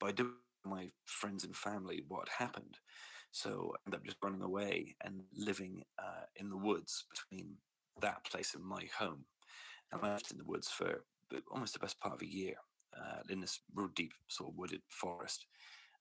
by 0.00 0.10
doing 0.10 0.32
my 0.64 0.90
friends 1.04 1.44
and 1.44 1.54
family 1.54 2.02
what 2.08 2.28
happened. 2.28 2.78
So 3.30 3.72
I 3.74 3.78
ended 3.86 4.00
up 4.00 4.04
just 4.04 4.18
running 4.20 4.42
away 4.42 4.96
and 5.04 5.22
living 5.36 5.84
uh, 6.00 6.24
in 6.34 6.50
the 6.50 6.56
woods 6.56 7.04
between 7.10 7.54
that 8.00 8.24
place 8.24 8.56
and 8.56 8.64
my 8.64 8.88
home. 8.98 9.24
And 9.92 10.00
I 10.02 10.14
lived 10.14 10.32
in 10.32 10.38
the 10.38 10.44
woods 10.44 10.68
for 10.68 11.04
almost 11.52 11.74
the 11.74 11.78
best 11.78 12.00
part 12.00 12.14
of 12.14 12.22
a 12.22 12.26
year 12.26 12.54
uh, 12.98 13.20
in 13.30 13.40
this 13.40 13.60
real 13.72 13.88
deep 13.94 14.14
sort 14.26 14.50
of 14.50 14.58
wooded 14.58 14.82
forest. 14.88 15.46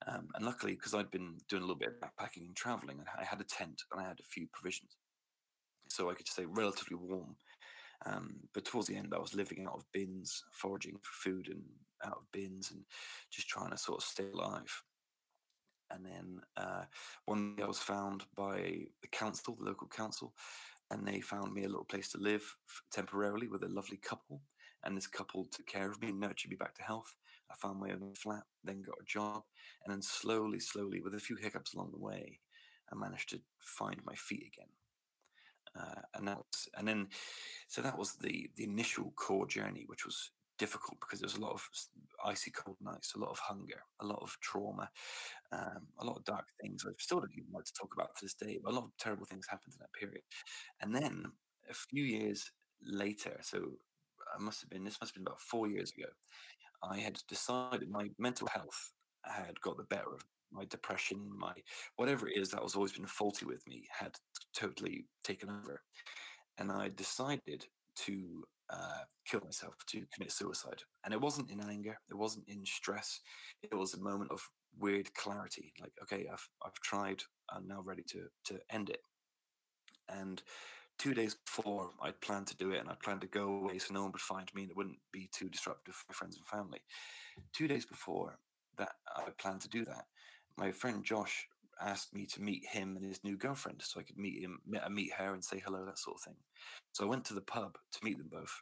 Um, 0.08 0.30
and 0.36 0.46
luckily, 0.46 0.74
because 0.74 0.96
I'd 0.96 1.12
been 1.12 1.38
doing 1.48 1.62
a 1.62 1.66
little 1.66 1.80
bit 1.80 1.90
of 1.90 2.00
backpacking 2.00 2.46
and 2.48 2.56
traveling, 2.56 3.04
I 3.20 3.24
had 3.24 3.40
a 3.40 3.44
tent 3.44 3.84
and 3.92 4.02
I 4.02 4.08
had 4.08 4.20
a 4.20 4.24
few 4.24 4.48
provisions. 4.52 4.98
So 5.90 6.10
I 6.10 6.14
could 6.14 6.28
stay 6.28 6.46
relatively 6.46 6.96
warm 6.96 7.36
um, 8.06 8.36
but 8.54 8.66
towards 8.66 8.88
the 8.88 8.96
end, 8.96 9.14
I 9.16 9.20
was 9.20 9.36
living 9.36 9.66
out 9.66 9.76
of 9.76 9.92
bins, 9.92 10.44
foraging 10.52 10.98
for 11.02 11.30
food 11.30 11.50
and 11.50 11.62
out 12.04 12.18
of 12.18 12.32
bins, 12.32 12.72
and 12.72 12.84
just 13.30 13.48
trying 13.48 13.72
to 13.72 13.78
sort 13.78 14.02
of 14.02 14.08
stay 14.08 14.26
alive. 14.34 14.84
And 15.92 16.06
then 16.06 16.42
uh, 16.58 16.86
one 17.26 17.56
day 17.56 17.64
I 17.64 17.68
was 17.68 17.80
found 17.80 18.24
by 18.36 18.86
the 19.02 19.08
council, 19.12 19.56
the 19.56 19.66
local 19.66 19.88
council, 19.88 20.34
and 20.90 21.08
they 21.08 21.22
found 21.22 21.54
me 21.54 21.64
a 21.64 21.68
little 21.68 21.86
place 21.86 22.10
to 22.12 22.18
live 22.18 22.44
temporarily 22.92 23.48
with 23.48 23.64
a 23.64 23.70
lovely 23.70 23.98
couple. 23.98 24.42
And 24.84 24.98
this 24.98 25.08
couple 25.08 25.46
took 25.46 25.68
care 25.68 25.92
of 25.92 26.02
me, 26.02 26.10
and 26.10 26.20
nurtured 26.20 26.50
me 26.50 26.58
back 26.58 26.74
to 26.76 26.84
health. 26.84 27.16
I 27.52 27.56
found 27.56 27.80
my 27.80 27.92
own 27.92 28.14
flat, 28.16 28.44
then 28.64 28.82
got 28.82 28.96
a 29.02 29.06
job, 29.06 29.44
and 29.84 29.94
then 29.94 30.02
slowly, 30.02 30.60
slowly, 30.60 31.02
with 31.02 31.16
a 31.16 31.20
few 31.20 31.36
hiccups 31.36 31.74
along 31.74 31.92
the 31.92 32.00
way, 32.00 32.40
I 32.92 32.96
managed 32.96 33.30
to 33.32 33.42
find 33.60 34.02
my 34.06 34.16
feet 34.16 34.44
again 34.54 34.70
uh, 35.80 36.02
and 36.16 36.30
and 36.78 36.88
then 36.88 37.08
so 37.68 37.82
that 37.82 37.98
was 37.98 38.16
the 38.16 38.50
the 38.56 38.64
initial 38.64 39.14
core 39.16 39.48
journey, 39.48 39.84
which 39.88 40.06
was 40.06 40.32
difficult 40.58 41.00
because 41.00 41.20
there 41.20 41.26
was 41.28 41.38
a 41.38 41.42
lot 41.42 41.54
of 41.54 41.68
icy 42.26 42.52
cold 42.52 42.78
nights, 42.82 43.14
a 43.16 43.20
lot 43.20 43.32
of 43.32 43.40
hunger, 43.40 43.82
a 44.02 44.06
lot 44.06 44.20
of 44.22 44.38
trauma, 44.42 44.90
um, 45.52 45.88
a 46.00 46.06
lot 46.06 46.18
of 46.18 46.26
dark 46.26 46.46
things. 46.62 46.86
I 46.88 46.92
still 47.00 47.20
don't 47.20 47.32
even 47.38 47.52
like 47.54 47.66
to 47.66 47.74
talk 47.74 47.94
about 47.96 48.16
to 48.18 48.26
this 48.26 48.36
day, 48.36 48.60
but 48.64 48.72
a 48.74 48.76
lot 48.76 48.86
of 48.86 48.92
terrible 49.00 49.26
things 49.26 49.48
happened 49.50 49.74
in 49.74 49.80
that 49.80 49.94
period. 49.94 50.22
And 50.82 50.94
then 50.96 51.26
a 51.70 51.74
few 51.74 52.04
years 52.04 52.52
later, 52.84 53.40
so 53.42 53.60
I 54.38 54.42
must 54.44 54.62
have 54.62 54.70
been 54.70 54.84
this 54.84 55.00
must 55.02 55.12
have 55.14 55.24
been 55.24 55.28
about 55.28 55.42
four 55.42 55.68
years 55.68 55.92
ago. 55.98 56.10
I 56.84 57.00
had 57.00 57.20
decided 57.28 57.90
my 57.90 58.10
mental 58.18 58.48
health 58.48 58.92
had 59.24 59.60
got 59.62 59.78
the 59.78 59.84
better 59.84 60.14
of 60.14 60.24
my 60.52 60.66
depression, 60.66 61.30
my 61.38 61.54
whatever 61.96 62.28
it 62.28 62.38
is 62.38 62.50
that 62.50 62.64
was 62.64 62.76
always 62.76 62.92
been 62.92 63.06
faulty 63.06 63.46
with 63.46 63.66
me 63.68 63.86
had 63.98 64.16
totally 64.54 65.06
taken 65.24 65.50
over, 65.50 65.82
and 66.58 66.72
I 66.72 66.90
decided 66.90 67.66
to 67.98 68.44
uh, 68.70 69.04
kill 69.26 69.42
myself, 69.44 69.76
to 69.88 70.06
commit 70.14 70.32
suicide. 70.32 70.82
And 71.04 71.14
it 71.14 71.22
wasn't 71.22 71.52
in 71.52 71.62
anger, 71.62 71.98
it 72.10 72.16
wasn't 72.16 72.48
in 72.48 72.66
stress. 72.66 73.20
It 73.64 73.76
was 73.76 73.94
a 73.94 74.02
moment 74.02 74.32
of 74.32 74.42
weird 74.78 75.14
clarity. 75.14 75.74
Like, 75.80 75.94
okay, 76.04 76.28
I've 76.32 76.48
I've 76.66 76.80
tried. 76.84 77.22
I'm 77.50 77.68
now 77.68 77.82
ready 77.84 78.04
to 78.10 78.24
to 78.46 78.60
end 78.72 78.90
it. 78.90 79.02
And 80.10 80.42
two 80.98 81.14
days 81.14 81.36
before 81.36 81.92
I'd 82.02 82.22
planned 82.22 82.48
to 82.48 82.58
do 82.58 82.72
it 82.72 82.80
and 82.80 82.90
I'd 82.90 83.00
planned 83.00 83.22
to 83.22 83.28
go 83.28 83.48
away 83.48 83.80
so 83.80 83.94
no 83.94 84.04
one 84.04 84.12
would 84.12 84.22
find 84.22 84.50
me 84.54 84.64
and 84.64 84.72
it 84.72 84.78
wouldn't 84.78 85.00
be 85.12 85.30
too 85.32 85.50
disruptive 85.50 85.96
for 85.96 86.06
my 86.10 86.14
friends 86.14 86.38
and 86.38 86.46
family. 86.46 86.82
Two 87.54 87.68
days 87.68 87.86
before 87.86 88.38
that 88.78 88.94
I 89.16 89.30
planned 89.38 89.62
to 89.62 89.70
do 89.70 89.86
that, 89.86 90.06
my 90.58 90.72
friend 90.72 91.04
Josh 91.04 91.48
asked 91.82 92.14
me 92.14 92.26
to 92.28 92.42
meet 92.42 92.66
him 92.66 92.96
and 92.96 93.06
his 93.06 93.24
new 93.24 93.38
girlfriend 93.38 93.82
so 93.82 94.00
I 94.00 94.04
could 94.04 94.18
meet 94.18 94.42
him, 94.42 94.60
uh, 94.82 94.90
meet 94.90 95.14
her 95.14 95.34
and 95.34 95.44
say 95.44 95.62
hello, 95.66 95.86
that 95.86 96.00
sort 96.00 96.18
of 96.18 96.24
thing. 96.24 96.38
So 96.92 97.06
I 97.06 97.10
went 97.10 97.26
to 97.26 97.34
the 97.34 97.42
pub 97.42 97.78
to 97.94 98.06
meet 98.06 98.18
them 98.18 98.30
both, 98.32 98.62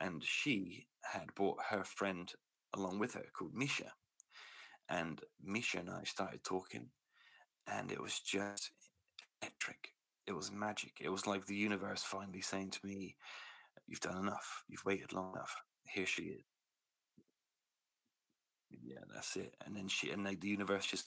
and 0.00 0.22
she 0.24 0.86
had 1.02 1.34
brought 1.34 1.58
her 1.70 1.84
friend 1.84 2.32
along 2.74 2.98
with 2.98 3.14
her 3.14 3.24
called 3.36 3.54
Misha. 3.54 3.92
And 4.88 5.20
Misha 5.42 5.78
and 5.78 5.90
I 5.90 6.04
started 6.04 6.44
talking, 6.44 6.90
and 7.66 7.90
it 7.90 8.00
was 8.00 8.20
just 8.20 8.70
electric. 9.42 9.93
It 10.26 10.32
was 10.32 10.50
magic. 10.50 10.92
It 11.00 11.10
was 11.10 11.26
like 11.26 11.46
the 11.46 11.54
universe 11.54 12.02
finally 12.02 12.40
saying 12.40 12.70
to 12.70 12.80
me, 12.84 13.16
You've 13.86 14.00
done 14.00 14.16
enough. 14.16 14.64
You've 14.68 14.84
waited 14.84 15.12
long 15.12 15.32
enough. 15.34 15.56
Here 15.86 16.06
she 16.06 16.22
is. 16.22 16.42
Yeah, 18.70 19.00
that's 19.12 19.36
it. 19.36 19.54
And 19.64 19.76
then 19.76 19.88
she 19.88 20.10
and 20.10 20.26
the 20.26 20.36
universe 20.48 20.86
just 20.86 21.06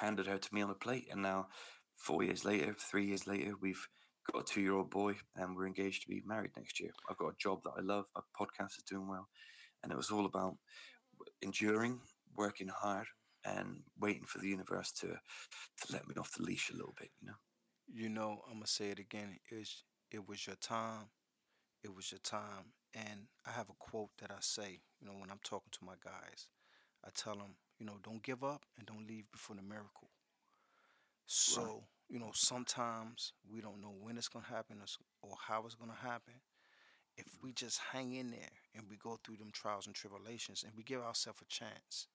handed 0.00 0.26
her 0.26 0.38
to 0.38 0.54
me 0.54 0.62
on 0.62 0.70
a 0.70 0.74
plate. 0.74 1.08
And 1.10 1.22
now, 1.22 1.48
four 1.94 2.22
years 2.22 2.44
later, 2.44 2.74
three 2.78 3.06
years 3.06 3.26
later, 3.26 3.52
we've 3.60 3.86
got 4.30 4.42
a 4.42 4.44
two-year-old 4.44 4.90
boy, 4.90 5.14
and 5.36 5.56
we're 5.56 5.66
engaged 5.66 6.02
to 6.02 6.08
be 6.08 6.22
married 6.26 6.50
next 6.56 6.80
year. 6.80 6.90
I've 7.08 7.16
got 7.16 7.28
a 7.28 7.38
job 7.38 7.60
that 7.64 7.74
I 7.78 7.80
love. 7.80 8.06
My 8.14 8.22
podcast 8.38 8.76
is 8.78 8.84
doing 8.88 9.08
well, 9.08 9.28
and 9.82 9.92
it 9.92 9.96
was 9.96 10.10
all 10.10 10.26
about 10.26 10.56
enduring, 11.42 12.00
working 12.36 12.68
hard, 12.68 13.06
and 13.44 13.82
waiting 13.98 14.24
for 14.26 14.38
the 14.38 14.48
universe 14.48 14.90
to 14.92 15.06
to 15.06 15.92
let 15.92 16.06
me 16.08 16.14
off 16.18 16.32
the 16.32 16.42
leash 16.42 16.70
a 16.70 16.76
little 16.76 16.94
bit. 16.98 17.10
You 17.20 17.28
know. 17.28 17.45
You 17.92 18.08
know, 18.08 18.42
I'm 18.46 18.54
gonna 18.54 18.66
say 18.66 18.90
it 18.90 18.98
again. 18.98 19.38
It's 19.48 19.84
it 20.10 20.28
was 20.28 20.46
your 20.46 20.56
time. 20.56 21.08
It 21.82 21.94
was 21.94 22.10
your 22.10 22.20
time. 22.20 22.72
And 22.94 23.28
I 23.46 23.50
have 23.50 23.68
a 23.68 23.74
quote 23.78 24.10
that 24.20 24.30
I 24.30 24.40
say, 24.40 24.80
you 25.00 25.06
know, 25.06 25.14
when 25.18 25.30
I'm 25.30 25.40
talking 25.44 25.70
to 25.72 25.84
my 25.84 25.94
guys. 26.02 26.48
I 27.04 27.10
tell 27.14 27.34
them, 27.34 27.54
you 27.78 27.86
know, 27.86 27.98
don't 28.02 28.22
give 28.22 28.42
up 28.42 28.64
and 28.76 28.86
don't 28.86 29.06
leave 29.06 29.30
before 29.30 29.54
the 29.54 29.62
miracle. 29.62 30.10
So, 31.26 31.62
right. 31.62 31.82
you 32.08 32.18
know, 32.18 32.30
sometimes 32.34 33.32
we 33.48 33.60
don't 33.60 33.80
know 33.80 33.94
when 34.00 34.16
it's 34.16 34.28
to 34.28 34.40
happen 34.40 34.78
or 35.22 35.36
how 35.46 35.64
it's 35.66 35.74
to 35.74 36.06
happen. 36.06 36.34
If 37.16 37.26
we 37.42 37.52
just 37.52 37.80
hang 37.92 38.14
in 38.14 38.30
there 38.30 38.56
and 38.74 38.84
we 38.90 38.96
go 38.96 39.18
through 39.22 39.36
them 39.36 39.50
trials 39.52 39.86
and 39.86 39.94
tribulations 39.94 40.64
and 40.64 40.72
we 40.76 40.82
give 40.82 41.00
ourselves 41.00 41.40
a 41.40 41.46
chance. 41.46 42.08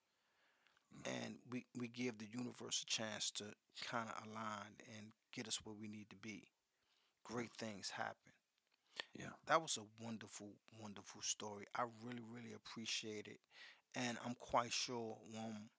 And 1.05 1.35
we, 1.49 1.65
we 1.77 1.87
give 1.87 2.17
the 2.17 2.27
universe 2.31 2.83
a 2.83 2.91
chance 2.91 3.31
to 3.31 3.45
kind 3.89 4.09
of 4.09 4.27
align 4.27 4.75
and 4.97 5.07
get 5.33 5.47
us 5.47 5.59
where 5.63 5.75
we 5.79 5.87
need 5.87 6.09
to 6.09 6.15
be, 6.17 6.43
great 7.23 7.51
things 7.57 7.89
happen. 7.91 8.33
Yeah. 9.17 9.33
That 9.47 9.61
was 9.61 9.77
a 9.77 10.03
wonderful, 10.03 10.49
wonderful 10.79 11.21
story. 11.21 11.65
I 11.75 11.83
really, 12.03 12.23
really 12.33 12.53
appreciate 12.53 13.27
it 13.27 13.39
and 13.95 14.17
I'm 14.25 14.35
quite 14.39 14.71
sure 14.71 15.17
um, 15.37 15.69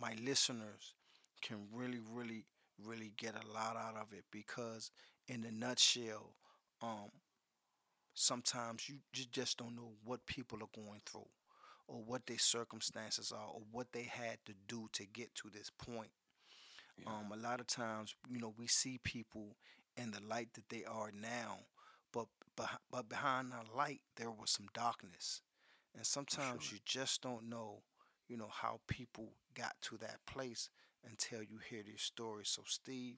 my 0.00 0.14
listeners 0.24 0.94
can 1.42 1.66
really, 1.72 2.00
really, 2.12 2.44
really 2.84 3.12
get 3.16 3.34
a 3.34 3.52
lot 3.52 3.76
out 3.76 3.96
of 3.96 4.12
it 4.12 4.24
because, 4.30 4.90
in 5.28 5.44
a 5.44 5.50
nutshell, 5.52 6.34
um, 6.82 7.10
sometimes 8.14 8.88
you 8.88 8.96
just 9.32 9.58
don't 9.58 9.76
know 9.76 9.92
what 10.04 10.26
people 10.26 10.58
are 10.62 10.82
going 10.82 11.00
through 11.06 11.28
or 11.86 12.02
what 12.02 12.26
their 12.26 12.38
circumstances 12.38 13.32
are 13.32 13.48
or 13.48 13.62
what 13.70 13.92
they 13.92 14.04
had 14.04 14.38
to 14.46 14.52
do 14.68 14.88
to 14.92 15.06
get 15.06 15.34
to 15.34 15.50
this 15.50 15.70
point. 15.70 16.10
Yeah. 16.98 17.12
Um, 17.12 17.32
a 17.32 17.36
lot 17.36 17.60
of 17.60 17.66
times, 17.66 18.14
you 18.30 18.38
know, 18.38 18.54
we 18.56 18.66
see 18.66 18.98
people 19.02 19.56
in 19.96 20.10
the 20.10 20.20
light 20.28 20.48
that 20.54 20.68
they 20.68 20.84
are 20.84 21.10
now, 21.12 21.58
but 22.12 22.26
but, 22.56 22.68
but 22.90 23.08
behind 23.08 23.50
that 23.50 23.74
light 23.76 24.00
there 24.16 24.30
was 24.30 24.50
some 24.50 24.66
darkness. 24.72 25.42
And 25.96 26.06
sometimes 26.06 26.64
sure. 26.64 26.76
you 26.76 26.80
just 26.84 27.22
don't 27.22 27.48
know, 27.48 27.82
you 28.28 28.36
know, 28.36 28.48
how 28.50 28.80
people 28.88 29.32
got 29.54 29.74
to 29.82 29.96
that 29.98 30.18
place 30.26 30.68
until 31.08 31.42
you 31.42 31.58
hear 31.58 31.82
their 31.84 31.98
stories. 31.98 32.48
So 32.48 32.62
Steve, 32.66 33.16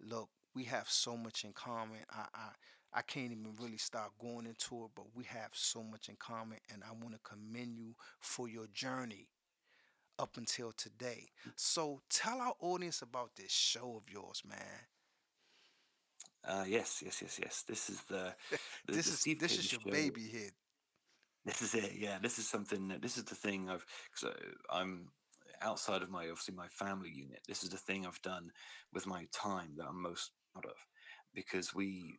look, 0.00 0.28
we 0.54 0.64
have 0.64 0.88
so 0.88 1.16
much 1.16 1.44
in 1.44 1.52
common. 1.52 2.00
I 2.10 2.26
I 2.34 2.48
I 2.94 3.02
can't 3.02 3.32
even 3.32 3.54
really 3.60 3.78
start 3.78 4.10
going 4.20 4.46
into 4.46 4.84
it, 4.84 4.90
but 4.94 5.06
we 5.14 5.24
have 5.24 5.50
so 5.52 5.82
much 5.82 6.08
in 6.08 6.16
common 6.18 6.58
and 6.72 6.82
I 6.84 6.92
want 6.92 7.14
to 7.14 7.20
commend 7.22 7.76
you 7.76 7.94
for 8.20 8.48
your 8.48 8.66
journey 8.72 9.28
up 10.18 10.36
until 10.36 10.72
today. 10.72 11.28
So 11.56 12.02
tell 12.10 12.40
our 12.40 12.54
audience 12.60 13.02
about 13.02 13.30
this 13.36 13.50
show 13.50 13.96
of 13.96 14.12
yours, 14.12 14.42
man. 14.46 14.58
Uh, 16.44 16.64
yes, 16.66 17.02
yes, 17.04 17.22
yes, 17.22 17.38
yes. 17.42 17.64
This 17.66 17.88
is 17.88 18.02
the, 18.02 18.34
the 18.86 18.92
this 18.92 19.24
the 19.24 19.30
is 19.30 19.38
this 19.38 19.58
is 19.58 19.72
your 19.72 19.80
show. 19.80 19.90
baby 19.90 20.22
here. 20.22 20.50
This 21.44 21.62
is 21.62 21.74
it. 21.74 21.92
Yeah, 21.96 22.18
this 22.20 22.38
is 22.38 22.48
something. 22.48 22.88
That, 22.88 23.02
this 23.02 23.16
is 23.16 23.24
the 23.24 23.34
thing 23.34 23.68
I've. 23.68 23.84
Cause 24.14 24.30
uh, 24.30 24.74
I'm 24.76 25.08
outside 25.60 26.02
of 26.02 26.10
my 26.10 26.22
obviously 26.22 26.54
my 26.54 26.68
family 26.68 27.10
unit. 27.10 27.40
This 27.48 27.62
is 27.62 27.70
the 27.70 27.76
thing 27.76 28.06
I've 28.06 28.22
done 28.22 28.50
with 28.92 29.06
my 29.06 29.26
time 29.32 29.74
that 29.76 29.86
I'm 29.88 30.02
most 30.02 30.32
proud 30.52 30.66
of, 30.66 30.76
because 31.34 31.74
we. 31.74 32.18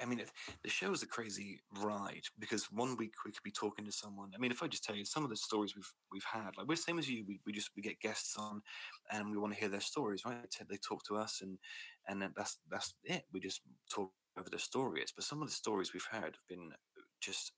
I 0.00 0.06
mean, 0.06 0.22
the 0.62 0.70
show 0.70 0.92
is 0.92 1.02
a 1.02 1.06
crazy 1.06 1.60
ride 1.80 2.24
because 2.38 2.70
one 2.70 2.96
week 2.96 3.12
we 3.24 3.32
could 3.32 3.42
be 3.42 3.50
talking 3.50 3.84
to 3.84 3.92
someone. 3.92 4.30
I 4.34 4.38
mean, 4.38 4.50
if 4.50 4.62
I 4.62 4.66
just 4.66 4.84
tell 4.84 4.96
you 4.96 5.04
some 5.04 5.24
of 5.24 5.30
the 5.30 5.36
stories 5.36 5.74
we've 5.76 5.92
we've 6.12 6.24
had, 6.24 6.56
like 6.56 6.66
we're 6.66 6.76
the 6.76 6.82
same 6.82 6.98
as 6.98 7.08
you. 7.08 7.24
We, 7.26 7.40
we 7.46 7.52
just 7.52 7.70
we 7.76 7.82
get 7.82 8.00
guests 8.00 8.36
on, 8.36 8.62
and 9.12 9.30
we 9.30 9.38
want 9.38 9.54
to 9.54 9.60
hear 9.60 9.68
their 9.68 9.80
stories, 9.80 10.22
right? 10.24 10.36
They 10.68 10.76
talk 10.76 11.04
to 11.04 11.16
us, 11.16 11.40
and 11.42 11.58
and 12.08 12.30
that's 12.36 12.58
that's 12.70 12.94
it. 13.04 13.24
We 13.32 13.40
just 13.40 13.60
talk 13.90 14.12
over 14.38 14.50
the 14.50 14.58
stories. 14.58 15.12
But 15.14 15.24
some 15.24 15.42
of 15.42 15.48
the 15.48 15.54
stories 15.54 15.92
we've 15.92 16.08
heard 16.10 16.34
have 16.34 16.48
been 16.48 16.72
just 17.20 17.52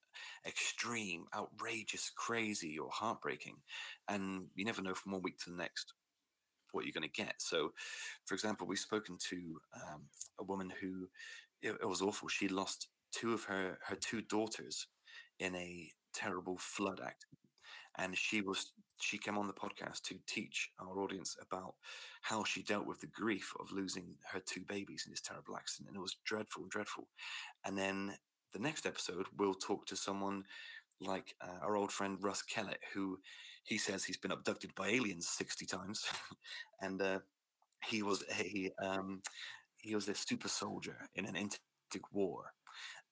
extreme, 0.47 1.27
outrageous, 1.35 2.11
crazy, 2.15 2.79
or 2.79 2.89
heartbreaking. 2.91 3.57
And 4.09 4.49
you 4.55 4.65
never 4.65 4.83
know 4.83 4.95
from 4.95 5.13
one 5.13 5.23
week 5.23 5.39
to 5.41 5.51
the 5.51 5.57
next 5.57 5.93
what 6.73 6.85
you're 6.85 6.93
going 6.93 7.11
to 7.11 7.23
get. 7.23 7.35
So, 7.39 7.73
for 8.27 8.35
example, 8.35 8.67
we've 8.67 8.79
spoken 8.79 9.17
to 9.31 9.37
um, 9.75 10.03
a 10.39 10.45
woman 10.45 10.73
who 10.81 11.09
it, 11.63 11.77
it 11.81 11.89
was 11.89 12.03
awful. 12.03 12.29
She 12.29 12.49
lost 12.49 12.89
two 13.13 13.33
of 13.33 13.45
her 13.45 13.79
her 13.87 13.97
two 13.97 14.23
daughters 14.23 14.87
in 15.39 15.55
a 15.55 15.91
terrible 16.13 16.57
flood 16.59 17.01
accident 17.05 17.39
and 17.99 18.17
she 18.17 18.41
was 18.41 18.73
she 19.01 19.19
came 19.19 19.37
on 19.37 19.47
the 19.47 19.53
podcast 19.53 20.01
to 20.03 20.17
teach 20.27 20.71
our 20.81 20.99
audience 20.99 21.37
about 21.43 21.75
how 22.23 22.43
she 22.43 22.63
dealt 22.63 22.87
with 22.87 23.01
the 23.01 23.07
grief 23.07 23.53
of 23.61 23.71
losing 23.71 24.15
her 24.33 24.41
two 24.41 24.63
babies 24.67 25.05
in 25.07 25.13
this 25.13 25.21
terrible 25.21 25.55
accident 25.55 25.89
and 25.91 25.97
it 25.97 26.01
was 26.01 26.17
dreadful 26.25 26.65
dreadful 26.71 27.07
and 27.67 27.77
then 27.77 28.15
the 28.57 28.63
next 28.63 28.87
episode, 28.87 29.27
we'll 29.37 29.55
talk 29.55 29.87
to 29.87 29.97
someone 29.97 30.45
like 31.01 31.35
uh, 31.43 31.59
our 31.63 31.77
old 31.77 31.93
friend 31.93 32.17
Russ 32.23 32.43
Kellett, 32.43 32.81
who 32.95 33.19
he 33.65 33.77
says 33.77 34.05
he's 34.05 34.17
been 34.17 34.31
abducted 34.31 34.75
by 34.75 34.89
aliens 34.89 35.29
60 35.29 35.67
times. 35.67 36.07
and 36.81 37.03
uh, 37.03 37.19
he 37.85 38.03
was 38.03 38.25
a 38.39 38.71
um, 38.83 39.21
he 39.87 39.95
was 39.95 40.09
a 40.09 40.15
super 40.15 40.49
soldier 40.49 41.09
in 41.15 41.25
an 41.25 41.37
intergalactic 41.37 42.13
war. 42.13 42.53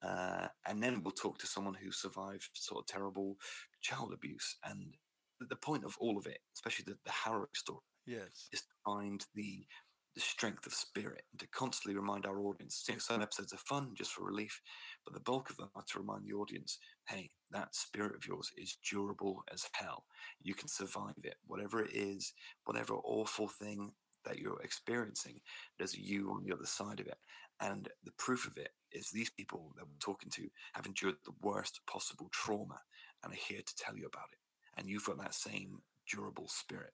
Uh, 0.03 0.49
and 0.67 0.83
then 0.83 1.03
we'll 1.03 1.13
talk 1.13 1.39
to 1.39 1.47
someone 1.47 1.75
who 1.75 1.91
survived 1.91 2.51
sort 2.55 2.83
of 2.83 2.87
terrible 2.87 3.37
child 3.81 4.13
abuse. 4.13 4.57
And 4.65 4.95
the 5.41 5.57
point 5.57 5.85
of 5.85 5.97
all 5.99 6.19
of 6.19 6.27
it, 6.27 6.39
especially 6.55 6.85
the, 6.87 6.99
the 7.05 7.13
harrowing 7.13 7.47
story, 7.55 7.81
yes, 8.07 8.49
is 8.53 8.61
to 8.61 8.75
find 8.85 9.25
the 9.35 9.67
the 10.15 10.21
strength 10.21 10.65
of 10.65 10.73
spirit 10.73 11.25
and 11.33 11.41
to 11.41 11.47
constantly 11.49 11.99
remind 11.99 12.25
our 12.25 12.39
audience. 12.41 12.85
You 12.87 12.95
know, 12.95 13.01
some 13.01 13.21
episodes 13.21 13.53
are 13.53 13.59
fun 13.59 13.95
just 13.97 14.13
for 14.13 14.25
relief, 14.25 14.61
but 15.05 15.13
the 15.13 15.21
bulk 15.21 15.51
of 15.51 15.57
them 15.57 15.71
are 15.75 15.83
to 15.89 15.99
remind 15.99 16.25
the 16.25 16.35
audience 16.35 16.79
hey, 17.09 17.31
that 17.51 17.75
spirit 17.75 18.15
of 18.15 18.27
yours 18.27 18.51
is 18.57 18.79
durable 18.89 19.43
as 19.53 19.69
hell. 19.73 20.05
You 20.41 20.55
can 20.55 20.69
survive 20.69 21.15
it, 21.25 21.35
whatever 21.47 21.83
it 21.83 21.91
is, 21.93 22.33
whatever 22.65 22.95
awful 22.95 23.49
thing 23.49 23.93
that 24.25 24.39
you're 24.39 24.61
experiencing, 24.63 25.41
there's 25.79 25.97
you 25.97 26.31
on 26.31 26.45
the 26.45 26.55
other 26.55 26.67
side 26.67 27.01
of 27.01 27.07
it. 27.07 27.19
And 27.61 27.89
the 28.05 28.13
proof 28.19 28.47
of 28.47 28.57
it 28.57 28.71
is 28.93 29.11
these 29.11 29.31
people 29.31 29.73
that 29.77 29.87
we're 29.87 29.99
talking 30.01 30.31
to 30.31 30.49
have 30.75 30.87
endured 30.87 31.17
the 31.25 31.33
worst 31.41 31.81
possible 31.87 32.29
trauma 32.33 32.81
and 33.23 33.33
are 33.33 33.37
here 33.37 33.61
to 33.65 33.77
tell 33.77 33.97
you 33.97 34.07
about 34.07 34.29
it. 34.33 34.39
And 34.79 34.89
you've 34.89 35.05
got 35.05 35.19
that 35.19 35.35
same 35.35 35.83
durable 36.11 36.49
spirit. 36.49 36.93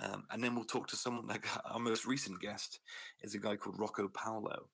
Um, 0.00 0.24
and 0.30 0.42
then 0.42 0.54
we'll 0.54 0.64
talk 0.64 0.88
to 0.88 0.96
someone 0.96 1.26
like 1.28 1.46
our 1.64 1.78
most 1.78 2.06
recent 2.06 2.40
guest 2.40 2.80
is 3.22 3.34
a 3.34 3.38
guy 3.38 3.56
called 3.56 3.78
Rocco 3.78 4.08
Paolo. 4.08 4.68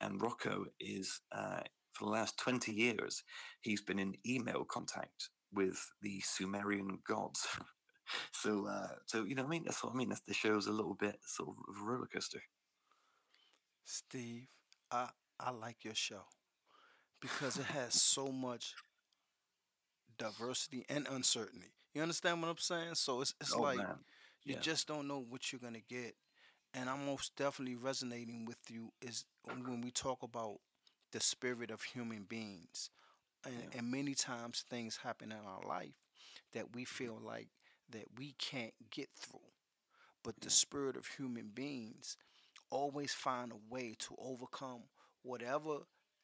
And 0.00 0.20
Rocco 0.20 0.66
is, 0.80 1.20
uh, 1.32 1.60
for 1.92 2.04
the 2.04 2.10
last 2.10 2.38
20 2.38 2.72
years, 2.72 3.22
he's 3.60 3.80
been 3.80 3.98
in 3.98 4.16
email 4.26 4.64
contact 4.64 5.30
with 5.52 5.78
the 6.02 6.20
Sumerian 6.20 6.98
gods. 7.06 7.46
so, 8.32 8.66
uh, 8.66 8.88
so 9.06 9.24
you 9.24 9.34
know, 9.34 9.44
I 9.44 9.48
mean, 9.48 9.64
that's 9.64 9.82
what 9.82 9.92
I 9.92 9.96
mean. 9.96 10.08
That's, 10.08 10.20
the 10.22 10.34
show's 10.34 10.66
a 10.66 10.72
little 10.72 10.94
bit 10.94 11.18
sort 11.26 11.50
of 11.68 11.80
roller 11.82 12.06
coaster. 12.06 12.42
Steve, 13.84 14.48
I 14.90 15.10
I 15.40 15.50
like 15.50 15.84
your 15.84 15.94
show 15.94 16.24
because 17.20 17.58
it 17.58 17.66
has 17.66 17.94
so 17.94 18.28
much 18.32 18.74
diversity 20.18 20.84
and 20.88 21.06
uncertainty. 21.10 21.72
You 21.94 22.02
understand 22.02 22.42
what 22.42 22.48
I'm 22.50 22.58
saying? 22.58 22.94
So 22.94 23.20
it's 23.20 23.34
it's 23.40 23.56
Oh 23.56 23.58
like 23.58 23.76
man, 23.76 24.04
you 24.44 24.54
yeah, 24.54 24.56
just 24.56 24.86
don't 24.88 25.08
know 25.08 25.24
what 25.28 25.52
you're 25.52 25.60
gonna 25.60 25.80
get. 25.88 26.14
And 26.74 26.88
I'm 26.88 27.06
most 27.06 27.36
definitely 27.36 27.76
resonating 27.76 28.44
with 28.44 28.58
you 28.70 28.92
is 29.00 29.24
when 29.44 29.80
we 29.80 29.90
talk 29.90 30.22
about 30.22 30.58
the 31.12 31.20
spirit 31.20 31.70
of 31.70 31.82
human 31.82 32.24
beings. 32.24 32.90
And, 33.44 33.54
yeah, 33.54 33.70
and 33.72 33.90
many 33.90 34.14
times 34.14 34.64
things 34.68 34.98
happen 35.02 35.32
in 35.32 35.38
our 35.38 35.62
life 35.66 35.94
that 36.52 36.74
we 36.74 36.84
feel 36.84 37.18
like 37.22 37.48
that 37.90 38.06
we 38.18 38.34
can't 38.38 38.74
get 38.90 39.08
through. 39.16 39.40
But 40.22 40.40
the 40.40 40.50
spirit 40.50 40.96
of 40.96 41.06
human 41.06 41.50
beings 41.54 42.16
always 42.70 43.12
find 43.12 43.52
a 43.52 43.74
way 43.74 43.94
to 44.00 44.16
overcome 44.18 44.82
whatever 45.22 45.80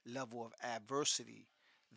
level 0.06 0.44
of 0.44 0.52
adversity 0.62 1.46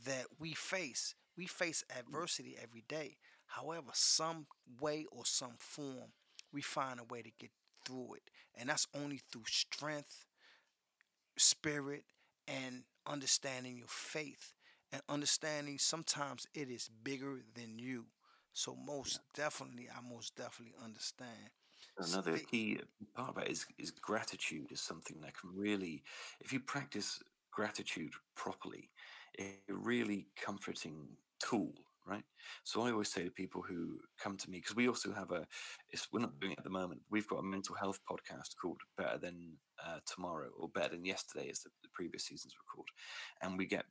that 0.06 0.26
we 0.40 0.54
face. 0.54 1.16
We 1.38 1.48
face 1.48 1.84
mm, 1.92 2.00
adversity 2.00 2.58
every 2.62 2.84
day. 2.88 3.18
However, 3.48 3.90
some 3.94 4.48
way 4.80 5.06
or 5.12 5.26
some 5.26 5.56
form, 5.60 6.12
we 6.52 6.62
find 6.62 7.00
a 7.00 7.04
way 7.04 7.22
to 7.22 7.32
get 7.40 7.52
through 7.86 8.16
it. 8.16 8.24
And 8.56 8.70
that's 8.70 8.88
only 8.96 9.22
through 9.32 9.46
strength, 9.48 10.26
spirit, 11.38 12.04
and 12.48 12.84
understanding 13.06 13.78
your 13.78 13.88
faith. 13.88 14.54
And 14.92 15.02
understanding 15.10 15.78
sometimes 15.80 16.48
it 16.54 16.70
is 16.70 16.90
bigger 17.04 17.42
than 17.56 17.80
you. 17.80 18.06
So 18.56 18.74
most 18.88 19.20
definitely, 19.36 19.90
I 19.92 20.00
most 20.10 20.38
definitely 20.38 20.76
understand. 20.82 21.52
Another 21.98 22.38
key 22.38 22.80
part 23.14 23.36
of 23.36 23.44
it 23.44 23.52
is 23.52 23.66
is 23.78 23.92
gratitude 23.92 24.72
is 24.72 24.80
something 24.80 25.20
that 25.22 25.38
can 25.38 25.50
really, 25.54 26.04
if 26.40 26.54
you 26.54 26.62
practice 26.62 27.20
gratitude 27.52 28.14
properly, 28.36 28.90
a 29.40 29.58
really 29.68 30.28
comforting 30.42 31.10
tool, 31.38 31.74
right? 32.08 32.24
So 32.64 32.84
I 32.84 32.92
always 32.92 33.12
say 33.12 33.26
to 33.26 33.30
people 33.30 33.62
who 33.62 34.00
come 34.18 34.38
to 34.38 34.50
me 34.50 34.60
because 34.60 34.76
we 34.76 34.88
also 34.88 35.12
have 35.12 35.32
a, 35.32 35.46
it's 35.90 36.08
we're 36.14 36.22
not 36.22 36.40
doing 36.40 36.54
it 36.54 36.60
at 36.60 36.64
the 36.64 36.70
moment. 36.70 37.02
We've 37.10 37.28
got 37.28 37.40
a 37.40 37.44
mental 37.44 37.76
health 37.76 38.00
podcast 38.10 38.56
called 38.62 38.80
Better 38.98 39.18
Than 39.18 39.58
uh, 39.86 40.00
Tomorrow 40.06 40.52
or 40.58 40.70
Better 40.70 40.96
Than 40.96 41.04
Yesterday, 41.04 41.50
as 41.52 41.60
the, 41.60 41.72
the 41.84 41.90
previous 41.94 42.24
seasons 42.24 42.54
were 42.56 42.74
called, 42.74 42.88
and 43.42 43.58
we 43.58 43.66
get 43.66 43.84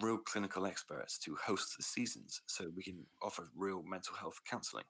real 0.00 0.18
clinical 0.18 0.66
experts 0.66 1.18
to 1.18 1.36
host 1.46 1.74
the 1.76 1.82
seasons 1.82 2.40
so 2.46 2.70
we 2.74 2.82
can 2.82 3.04
offer 3.22 3.50
real 3.56 3.82
mental 3.82 4.16
health 4.16 4.40
counseling 4.48 4.84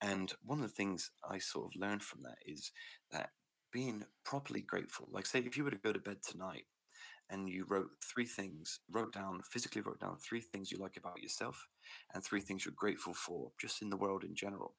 and 0.00 0.32
one 0.44 0.58
of 0.58 0.64
the 0.68 0.74
things 0.74 1.10
I 1.28 1.38
sort 1.38 1.66
of 1.66 1.80
learned 1.80 2.02
from 2.02 2.22
that 2.22 2.38
is 2.46 2.70
that 3.10 3.30
being 3.72 4.04
properly 4.24 4.60
grateful, 4.60 5.08
like 5.10 5.26
say 5.26 5.40
if 5.40 5.56
you 5.56 5.64
were 5.64 5.70
to 5.70 5.76
go 5.76 5.92
to 5.92 5.98
bed 5.98 6.18
tonight 6.22 6.64
and 7.30 7.48
you 7.48 7.64
wrote 7.68 7.90
three 8.04 8.26
things, 8.26 8.80
wrote 8.90 9.12
down, 9.12 9.40
physically 9.50 9.82
wrote 9.82 10.00
down 10.00 10.16
three 10.18 10.40
things 10.40 10.70
you 10.70 10.78
like 10.78 10.96
about 10.96 11.20
yourself 11.20 11.66
and 12.14 12.22
three 12.22 12.40
things 12.40 12.64
you're 12.64 12.74
grateful 12.76 13.14
for 13.14 13.50
just 13.60 13.82
in 13.82 13.90
the 13.90 13.96
world 13.96 14.22
in 14.22 14.34
general. 14.34 14.74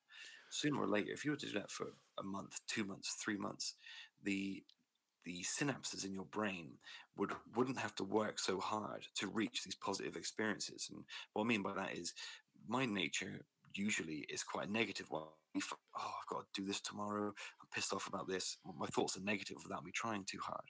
Sooner 0.49 0.79
or 0.79 0.87
later, 0.87 1.11
if 1.11 1.25
you 1.25 1.31
were 1.31 1.37
to 1.37 1.47
do 1.47 1.53
that 1.53 1.71
for 1.71 1.87
a 2.17 2.23
month, 2.23 2.61
two 2.67 2.85
months, 2.85 3.17
three 3.21 3.37
months, 3.37 3.75
the 4.23 4.63
the 5.27 5.43
synapses 5.43 6.05
in 6.05 6.13
your 6.13 6.25
brain 6.25 6.71
would 7.17 7.33
wouldn't 7.53 7.77
have 7.77 7.93
to 7.95 8.03
work 8.05 8.39
so 8.39 8.59
hard 8.59 9.05
to 9.15 9.27
reach 9.27 9.63
these 9.63 9.75
positive 9.75 10.15
experiences. 10.15 10.87
And 10.89 11.03
what 11.33 11.43
I 11.43 11.47
mean 11.47 11.61
by 11.61 11.73
that 11.73 11.95
is 11.95 12.13
my 12.67 12.85
nature 12.85 13.41
usually 13.75 14.25
is 14.29 14.43
quite 14.43 14.69
a 14.69 14.71
negative 14.71 15.07
one. 15.09 15.23
If, 15.53 15.73
oh, 15.73 15.99
I've 15.99 16.29
got 16.29 16.45
to 16.53 16.61
do 16.61 16.65
this 16.65 16.79
tomorrow. 16.79 17.27
I'm 17.27 17.67
pissed 17.73 17.93
off 17.93 18.07
about 18.07 18.29
this. 18.29 18.57
My 18.79 18.85
thoughts 18.87 19.17
are 19.17 19.21
negative 19.21 19.57
without 19.63 19.83
me 19.83 19.91
trying 19.93 20.23
too 20.23 20.39
hard. 20.41 20.63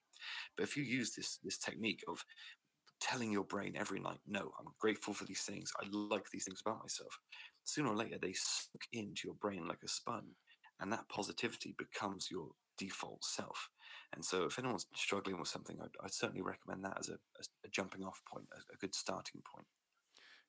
But 0.56 0.64
if 0.64 0.76
you 0.76 0.84
use 0.84 1.14
this 1.14 1.38
this 1.44 1.60
technique 1.60 2.04
of 2.08 2.26
telling 3.00 3.32
your 3.32 3.44
brain 3.44 3.76
every 3.78 4.00
night, 4.00 4.20
no, 4.28 4.52
I'm 4.60 4.74
grateful 4.80 5.14
for 5.14 5.26
these 5.26 5.42
things. 5.42 5.72
I 5.80 5.86
like 5.92 6.32
these 6.32 6.46
things 6.46 6.64
about 6.66 6.82
myself. 6.82 7.20
Sooner 7.64 7.90
or 7.90 7.96
later, 7.96 8.18
they 8.20 8.34
soak 8.34 8.84
into 8.92 9.22
your 9.26 9.36
brain 9.36 9.68
like 9.68 9.84
a 9.86 9.88
sponge, 9.88 10.36
and 10.80 10.92
that 10.92 11.10
positivity 11.10 11.76
becomes 11.78 12.30
your 12.32 12.50
default 12.78 13.24
self. 13.24 13.70
And 14.14 14.24
so, 14.24 14.46
if 14.46 14.58
anyone's 14.58 14.88
struggling 14.96 15.40
with 15.40 15.50
something, 15.50 15.78
I'd, 15.82 15.90
I'd 16.04 16.14
certainly 16.14 16.42
recommend 16.42 16.86
that 16.86 16.98
as 17.00 17.10
a, 17.10 17.18
a 17.66 17.70
jumping 17.70 18.04
off 18.04 18.22
point, 18.32 18.48
a, 18.54 18.74
a 18.74 18.78
good 18.78 18.96
starting 18.96 19.42
point. 19.54 19.68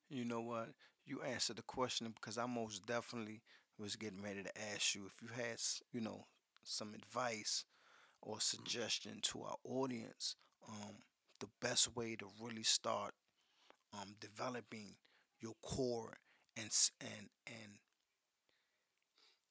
You 0.09 0.25
know 0.25 0.41
what? 0.41 0.69
You 1.05 1.21
answered 1.21 1.57
the 1.57 1.63
question 1.63 2.11
because 2.13 2.37
I 2.37 2.45
most 2.45 2.85
definitely 2.85 3.41
was 3.77 3.95
getting 3.95 4.21
ready 4.21 4.43
to 4.43 4.61
ask 4.73 4.95
you 4.95 5.07
if 5.07 5.21
you 5.21 5.29
had, 5.35 5.57
you 5.91 6.01
know, 6.01 6.27
some 6.63 6.93
advice 6.93 7.65
or 8.21 8.39
suggestion 8.39 9.19
to 9.23 9.43
our 9.43 9.55
audience. 9.63 10.35
Um, 10.67 10.97
the 11.39 11.47
best 11.61 11.95
way 11.95 12.15
to 12.17 12.27
really 12.41 12.63
start 12.63 13.13
um, 13.93 14.15
developing 14.19 14.95
your 15.41 15.53
core 15.63 16.17
and 16.57 16.69
and 16.99 17.29
and 17.47 17.79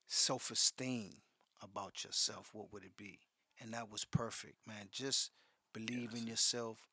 self-esteem 0.06 1.14
about 1.62 2.04
yourself, 2.04 2.50
what 2.52 2.72
would 2.72 2.84
it 2.84 2.96
be? 2.96 3.18
And 3.60 3.72
that 3.74 3.90
was 3.90 4.04
perfect, 4.04 4.56
man. 4.66 4.88
Just 4.90 5.30
believe 5.72 6.14
in 6.14 6.26
yourself. 6.26 6.88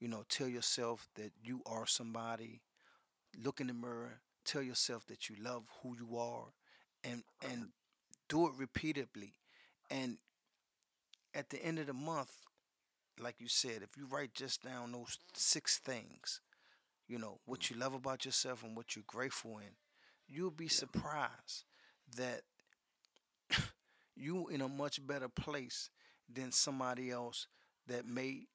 You 0.00 0.08
know, 0.08 0.24
tell 0.28 0.48
yourself 0.48 1.08
that 1.14 1.32
you 1.42 1.62
are 1.66 1.86
somebody 1.86 2.60
look 3.42 3.60
in 3.60 3.68
the 3.68 3.74
mirror, 3.74 4.20
tell 4.44 4.62
yourself 4.62 5.06
that 5.06 5.28
you 5.28 5.36
love 5.42 5.64
who 5.82 5.96
you 5.96 6.16
are, 6.18 6.46
and 7.04 7.22
and 7.42 7.68
do 8.28 8.46
it 8.46 8.52
repeatedly. 8.58 9.34
And 9.90 10.18
at 11.34 11.50
the 11.50 11.62
end 11.64 11.78
of 11.78 11.86
the 11.86 11.92
month, 11.92 12.30
like 13.18 13.36
you 13.40 13.48
said, 13.48 13.82
if 13.82 13.96
you 13.96 14.06
write 14.06 14.34
just 14.34 14.62
down 14.64 14.92
those 14.92 15.18
six 15.34 15.78
things, 15.78 16.40
you 17.08 17.18
know, 17.18 17.38
what 17.46 17.68
Mhm. 17.68 17.70
you 17.70 17.76
love 17.76 17.94
about 17.94 18.24
yourself 18.24 18.62
and 18.62 18.76
what 18.76 18.94
you're 18.96 19.04
grateful 19.06 19.58
in, 19.58 19.72
you'll 20.28 20.50
be 20.50 20.68
Yeah. 20.70 20.84
surprised 20.84 21.64
that 22.16 22.42
you 24.18 24.48
in 24.48 24.60
a 24.60 24.68
much 24.68 25.06
better 25.06 25.28
place 25.28 25.90
than 26.32 26.52
somebody 26.52 27.10
else 27.10 27.46
that 27.86 28.06
may 28.06 28.46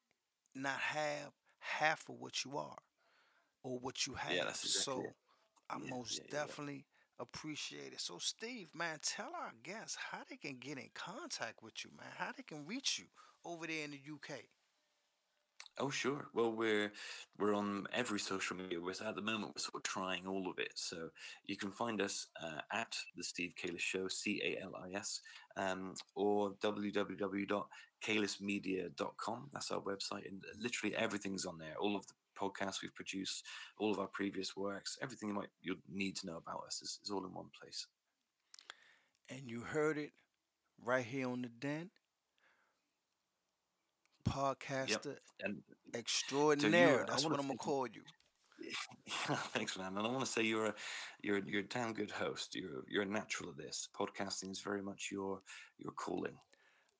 not 0.55 0.79
have 0.79 1.31
half 1.59 2.07
of 2.09 2.15
what 2.19 2.43
you 2.45 2.57
are 2.57 2.77
or 3.63 3.79
what 3.79 4.05
you 4.07 4.13
have. 4.13 4.45
that's 4.45 4.65
exactly 4.65 5.03
So 5.03 5.05
it. 5.05 5.15
I 5.69 5.77
Yeah, 5.77 5.89
most 5.89 6.21
yeah, 6.21 6.23
yeah. 6.45 6.53
definitely 6.53 6.85
appreciate 7.19 7.93
it. 7.93 8.01
So, 8.01 8.17
Steve, 8.19 8.69
man, 8.75 8.99
tell 9.01 9.31
our 9.35 9.53
guests 9.63 9.97
how 10.11 10.19
they 10.29 10.37
can 10.37 10.57
get 10.59 10.77
in 10.77 10.89
contact 10.93 11.61
with 11.63 11.73
you, 11.83 11.91
man. 11.97 12.09
How 12.17 12.31
they 12.35 12.43
can 12.43 12.65
reach 12.65 12.99
you 12.99 13.05
over 13.45 13.67
there 13.67 13.83
in 13.85 13.91
the 13.91 13.97
UK. 13.97 14.41
Oh, 15.79 15.89
sure. 15.89 16.27
Well, 16.35 16.51
we're 16.51 16.91
we're 17.39 17.55
on 17.55 17.87
every 17.91 18.19
social 18.19 18.55
media. 18.55 18.79
We're 18.79 18.91
at 18.91 19.15
the 19.15 19.23
moment 19.23 19.55
we're 19.55 19.61
sort 19.61 19.73
of 19.75 19.81
trying 19.83 20.27
all 20.27 20.47
of 20.49 20.59
it. 20.59 20.71
So 20.75 21.09
you 21.45 21.57
can 21.57 21.71
find 21.71 21.99
us 21.99 22.27
uh, 22.41 22.61
at 22.71 22.95
the 23.17 23.23
Steve 23.23 23.55
Calis 23.61 23.81
Show, 23.81 24.07
C 24.07 24.39
A 24.43 24.59
L 24.63 24.75
I 24.75 24.91
S, 24.95 25.19
um, 25.57 25.95
or 26.15 26.51
www.calismedia.com. 26.61 29.49
That's 29.51 29.71
our 29.71 29.81
website, 29.81 30.27
and 30.29 30.43
literally 30.59 30.95
everything's 30.95 31.45
on 31.45 31.57
there. 31.57 31.73
All 31.79 31.95
of 31.95 32.05
the 32.05 32.13
podcasts 32.39 32.83
we've 32.83 32.93
produced, 32.93 33.43
all 33.79 33.91
of 33.91 33.97
our 33.99 34.07
previous 34.07 34.55
works, 34.55 34.99
everything 35.01 35.29
you 35.29 35.35
might 35.35 35.49
you 35.61 35.77
need 35.91 36.15
to 36.17 36.27
know 36.27 36.37
about 36.37 36.65
us 36.67 36.83
is, 36.83 36.99
is 37.03 37.09
all 37.09 37.25
in 37.25 37.33
one 37.33 37.49
place. 37.59 37.87
And 39.29 39.49
you 39.49 39.61
heard 39.61 39.97
it 39.97 40.11
right 40.83 41.05
here 41.05 41.29
on 41.29 41.41
the 41.41 41.49
Den 44.25 44.33
Yep. 44.85 45.03
podcaster 45.03 45.17
And 45.41 45.63
extraordinaire. 45.93 47.03
That's 47.05 47.29
what 47.29 47.39
I'm 47.39 47.47
gonna 47.47 47.57
call 47.57 47.87
you. 47.87 48.03
Thanks, 49.53 49.77
man. 49.77 49.97
And 49.97 50.05
I 50.07 50.09
want 50.09 50.25
to 50.25 50.31
say 50.31 50.43
you're 50.43 50.67
a 50.67 50.75
you're 51.21 51.39
you're 51.45 51.61
a 51.61 51.67
damn 51.67 51.93
good 51.93 52.11
host. 52.11 52.55
You're 52.55 52.83
you're 52.87 53.03
a 53.03 53.05
natural 53.05 53.51
at 53.51 53.57
this. 53.57 53.87
Podcasting 53.97 54.51
is 54.51 54.59
very 54.61 54.81
much 54.81 55.09
your 55.11 55.41
your 55.77 55.91
calling. 55.93 56.37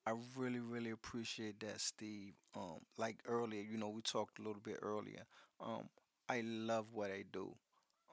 I 0.06 0.12
really, 0.36 0.60
really 0.60 0.90
appreciate 0.90 1.60
that, 1.60 1.80
Steve. 1.80 2.34
Um, 2.54 2.80
like 2.96 3.18
earlier, 3.26 3.62
you 3.62 3.76
know, 3.78 3.88
we 3.88 4.02
talked 4.02 4.38
a 4.38 4.42
little 4.42 4.60
bit 4.62 4.78
earlier. 4.82 5.24
Um, 5.60 5.88
I 6.28 6.42
love 6.42 6.86
what 6.92 7.10
I 7.10 7.24
do. 7.32 7.54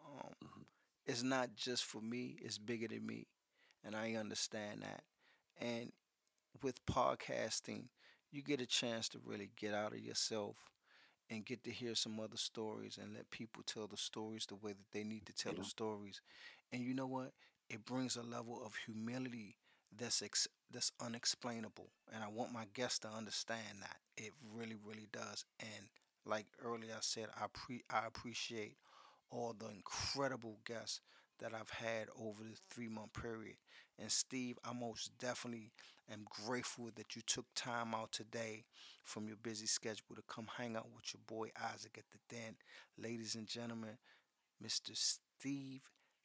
Um, 0.07 0.33
hmm 0.41 0.63
it's 1.05 1.23
not 1.23 1.55
just 1.55 1.85
for 1.85 2.01
me; 2.01 2.37
it's 2.41 2.57
bigger 2.57 2.87
than 2.87 3.05
me, 3.05 3.27
and 3.83 3.95
I 3.95 4.15
understand 4.15 4.83
that. 4.83 5.03
And 5.59 5.91
with 6.63 6.85
podcasting, 6.85 7.85
you 8.31 8.41
get 8.41 8.61
a 8.61 8.65
chance 8.65 9.09
to 9.09 9.19
really 9.25 9.49
get 9.57 9.73
out 9.73 9.93
of 9.93 9.99
yourself 9.99 10.57
and 11.29 11.45
get 11.45 11.63
to 11.63 11.71
hear 11.71 11.95
some 11.95 12.19
other 12.19 12.37
stories 12.37 12.97
and 13.01 13.13
let 13.13 13.29
people 13.31 13.63
tell 13.65 13.87
the 13.87 13.97
stories 13.97 14.45
the 14.47 14.55
way 14.55 14.71
that 14.73 14.91
they 14.91 15.03
need 15.03 15.25
to 15.25 15.33
tell 15.33 15.53
Yeah. 15.53 15.59
the 15.61 15.63
stories. 15.63 16.21
And 16.71 16.83
you 16.83 16.93
know 16.93 17.07
what? 17.07 17.33
It 17.69 17.85
brings 17.85 18.15
a 18.15 18.23
level 18.23 18.63
of 18.65 18.75
humility 18.85 19.57
that's 19.95 20.21
ex- 20.21 20.47
that's 20.71 20.91
unexplainable. 20.99 21.89
And 22.13 22.23
I 22.23 22.27
want 22.27 22.51
my 22.53 22.65
guests 22.73 22.99
to 22.99 23.09
understand 23.09 23.81
that. 23.81 23.97
It 24.17 24.33
really, 24.53 24.75
really 24.85 25.07
does. 25.11 25.45
And 25.59 25.89
like 26.25 26.45
earlier 26.63 26.93
I 26.95 27.01
said, 27.01 27.27
I 27.35 27.47
pre 27.53 27.83
I 27.89 28.05
appreciate 28.07 28.77
all 29.29 29.53
the 29.57 29.69
incredible 29.69 30.59
guests 30.65 31.01
that 31.41 31.53
I've 31.53 31.69
had 31.69 32.07
over 32.19 32.43
the 32.43 32.57
three 32.69 32.87
month 32.87 33.13
period. 33.13 33.57
And 33.99 34.11
Steve, 34.11 34.57
I 34.63 34.73
most 34.73 35.11
definitely 35.19 35.71
am 36.11 36.25
grateful 36.45 36.89
that 36.95 37.15
you 37.15 37.21
took 37.25 37.45
time 37.55 37.93
out 37.93 38.11
today 38.11 38.65
from 39.03 39.27
your 39.27 39.37
busy 39.37 39.65
schedule 39.67 40.15
to 40.15 40.23
come 40.27 40.47
hang 40.57 40.75
out 40.75 40.89
with 40.95 41.13
your 41.13 41.21
boy 41.27 41.49
Isaac 41.73 41.97
at 41.97 42.05
the 42.11 42.35
den. 42.35 42.55
Ladies 42.97 43.35
and 43.35 43.47
gentlemen, 43.47 43.97
Mr. 44.63 44.91
Steve 44.95 45.81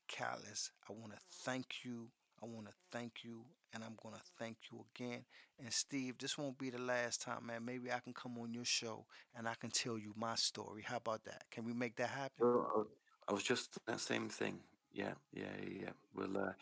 Calis, 0.09 0.71
I 0.89 0.93
want 0.93 1.13
to 1.13 1.19
thank 1.33 1.85
you. 1.85 2.09
I 2.43 2.47
want 2.47 2.67
to 2.67 2.75
thank 2.93 3.25
you, 3.25 3.45
and 3.73 3.83
I'm 3.83 3.97
going 4.03 4.15
to 4.15 4.21
thank 4.39 4.59
you 4.71 4.85
again. 4.95 5.25
And 5.59 5.73
Steve, 5.73 6.19
this 6.19 6.37
won't 6.37 6.59
be 6.59 6.69
the 6.71 6.79
last 6.79 7.23
time, 7.23 7.47
man. 7.47 7.65
Maybe 7.65 7.91
I 7.91 7.99
can 8.01 8.13
come 8.13 8.37
on 8.39 8.53
your 8.53 8.65
show 8.67 9.07
and 9.35 9.49
I 9.49 9.55
can 9.59 9.71
tell 9.71 9.99
you 9.99 10.13
my 10.17 10.35
story. 10.35 10.83
How 10.85 10.99
about 10.99 11.25
that? 11.25 11.45
Can 11.51 11.65
we 11.65 11.73
make 11.73 11.97
that 11.97 12.11
happen? 12.11 12.47
I- 12.47 12.85
I 13.29 13.33
was 13.33 13.43
just 13.43 13.79
that 13.87 14.01
same 14.01 14.29
thing. 14.29 14.63
Yeah, 14.97 15.13
yeah, 15.35 15.45
yeah. 15.83 15.91
We'll 16.15 16.39
uh, 16.39 16.53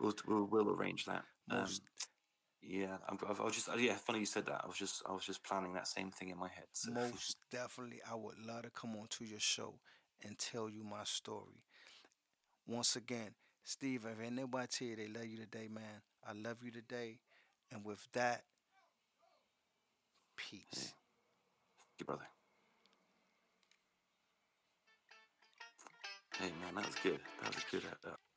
we'll 0.00 0.14
we'll, 0.26 0.44
we'll 0.44 0.70
arrange 0.70 1.04
that. 1.04 1.24
Um, 1.50 1.66
yeah, 2.62 2.96
I 3.06 3.42
was 3.42 3.54
just 3.54 3.68
yeah. 3.78 3.96
Funny 3.96 4.20
you 4.20 4.26
said 4.26 4.46
that. 4.46 4.62
I 4.64 4.66
was 4.66 4.76
just 4.76 5.02
I 5.06 5.12
was 5.12 5.26
just 5.26 5.44
planning 5.44 5.74
that 5.74 5.86
same 5.86 6.10
thing 6.10 6.30
in 6.30 6.38
my 6.38 6.48
head. 6.48 6.64
So. 6.72 6.90
Most 6.92 7.36
definitely, 7.50 8.00
I 8.10 8.14
would 8.14 8.38
love 8.46 8.62
to 8.62 8.70
come 8.70 8.96
on 8.96 9.08
to 9.10 9.24
your 9.24 9.40
show 9.40 9.74
and 10.24 10.38
tell 10.38 10.70
you 10.70 10.84
my 10.84 11.04
story. 11.04 11.64
Once 12.66 12.96
again, 12.96 13.34
Steve, 13.62 14.06
if 14.10 14.24
ain't 14.24 14.36
nobody 14.36 14.68
tell 14.70 14.88
you 14.88 14.96
they 14.96 15.08
love 15.08 15.26
you 15.26 15.36
today, 15.36 15.68
man, 15.70 16.00
I 16.26 16.32
love 16.32 16.58
you 16.64 16.70
today. 16.70 17.18
And 17.70 17.84
with 17.84 18.06
that, 18.14 18.44
peace. 20.36 20.94
you 21.98 22.06
brother. 22.06 22.28
Hey 26.42 26.50
man, 26.60 26.74
that 26.74 26.86
was 26.86 26.96
good. 27.04 27.20
That 27.44 27.54
was 27.54 27.64
good. 27.70 27.84
Uh, 28.06 28.31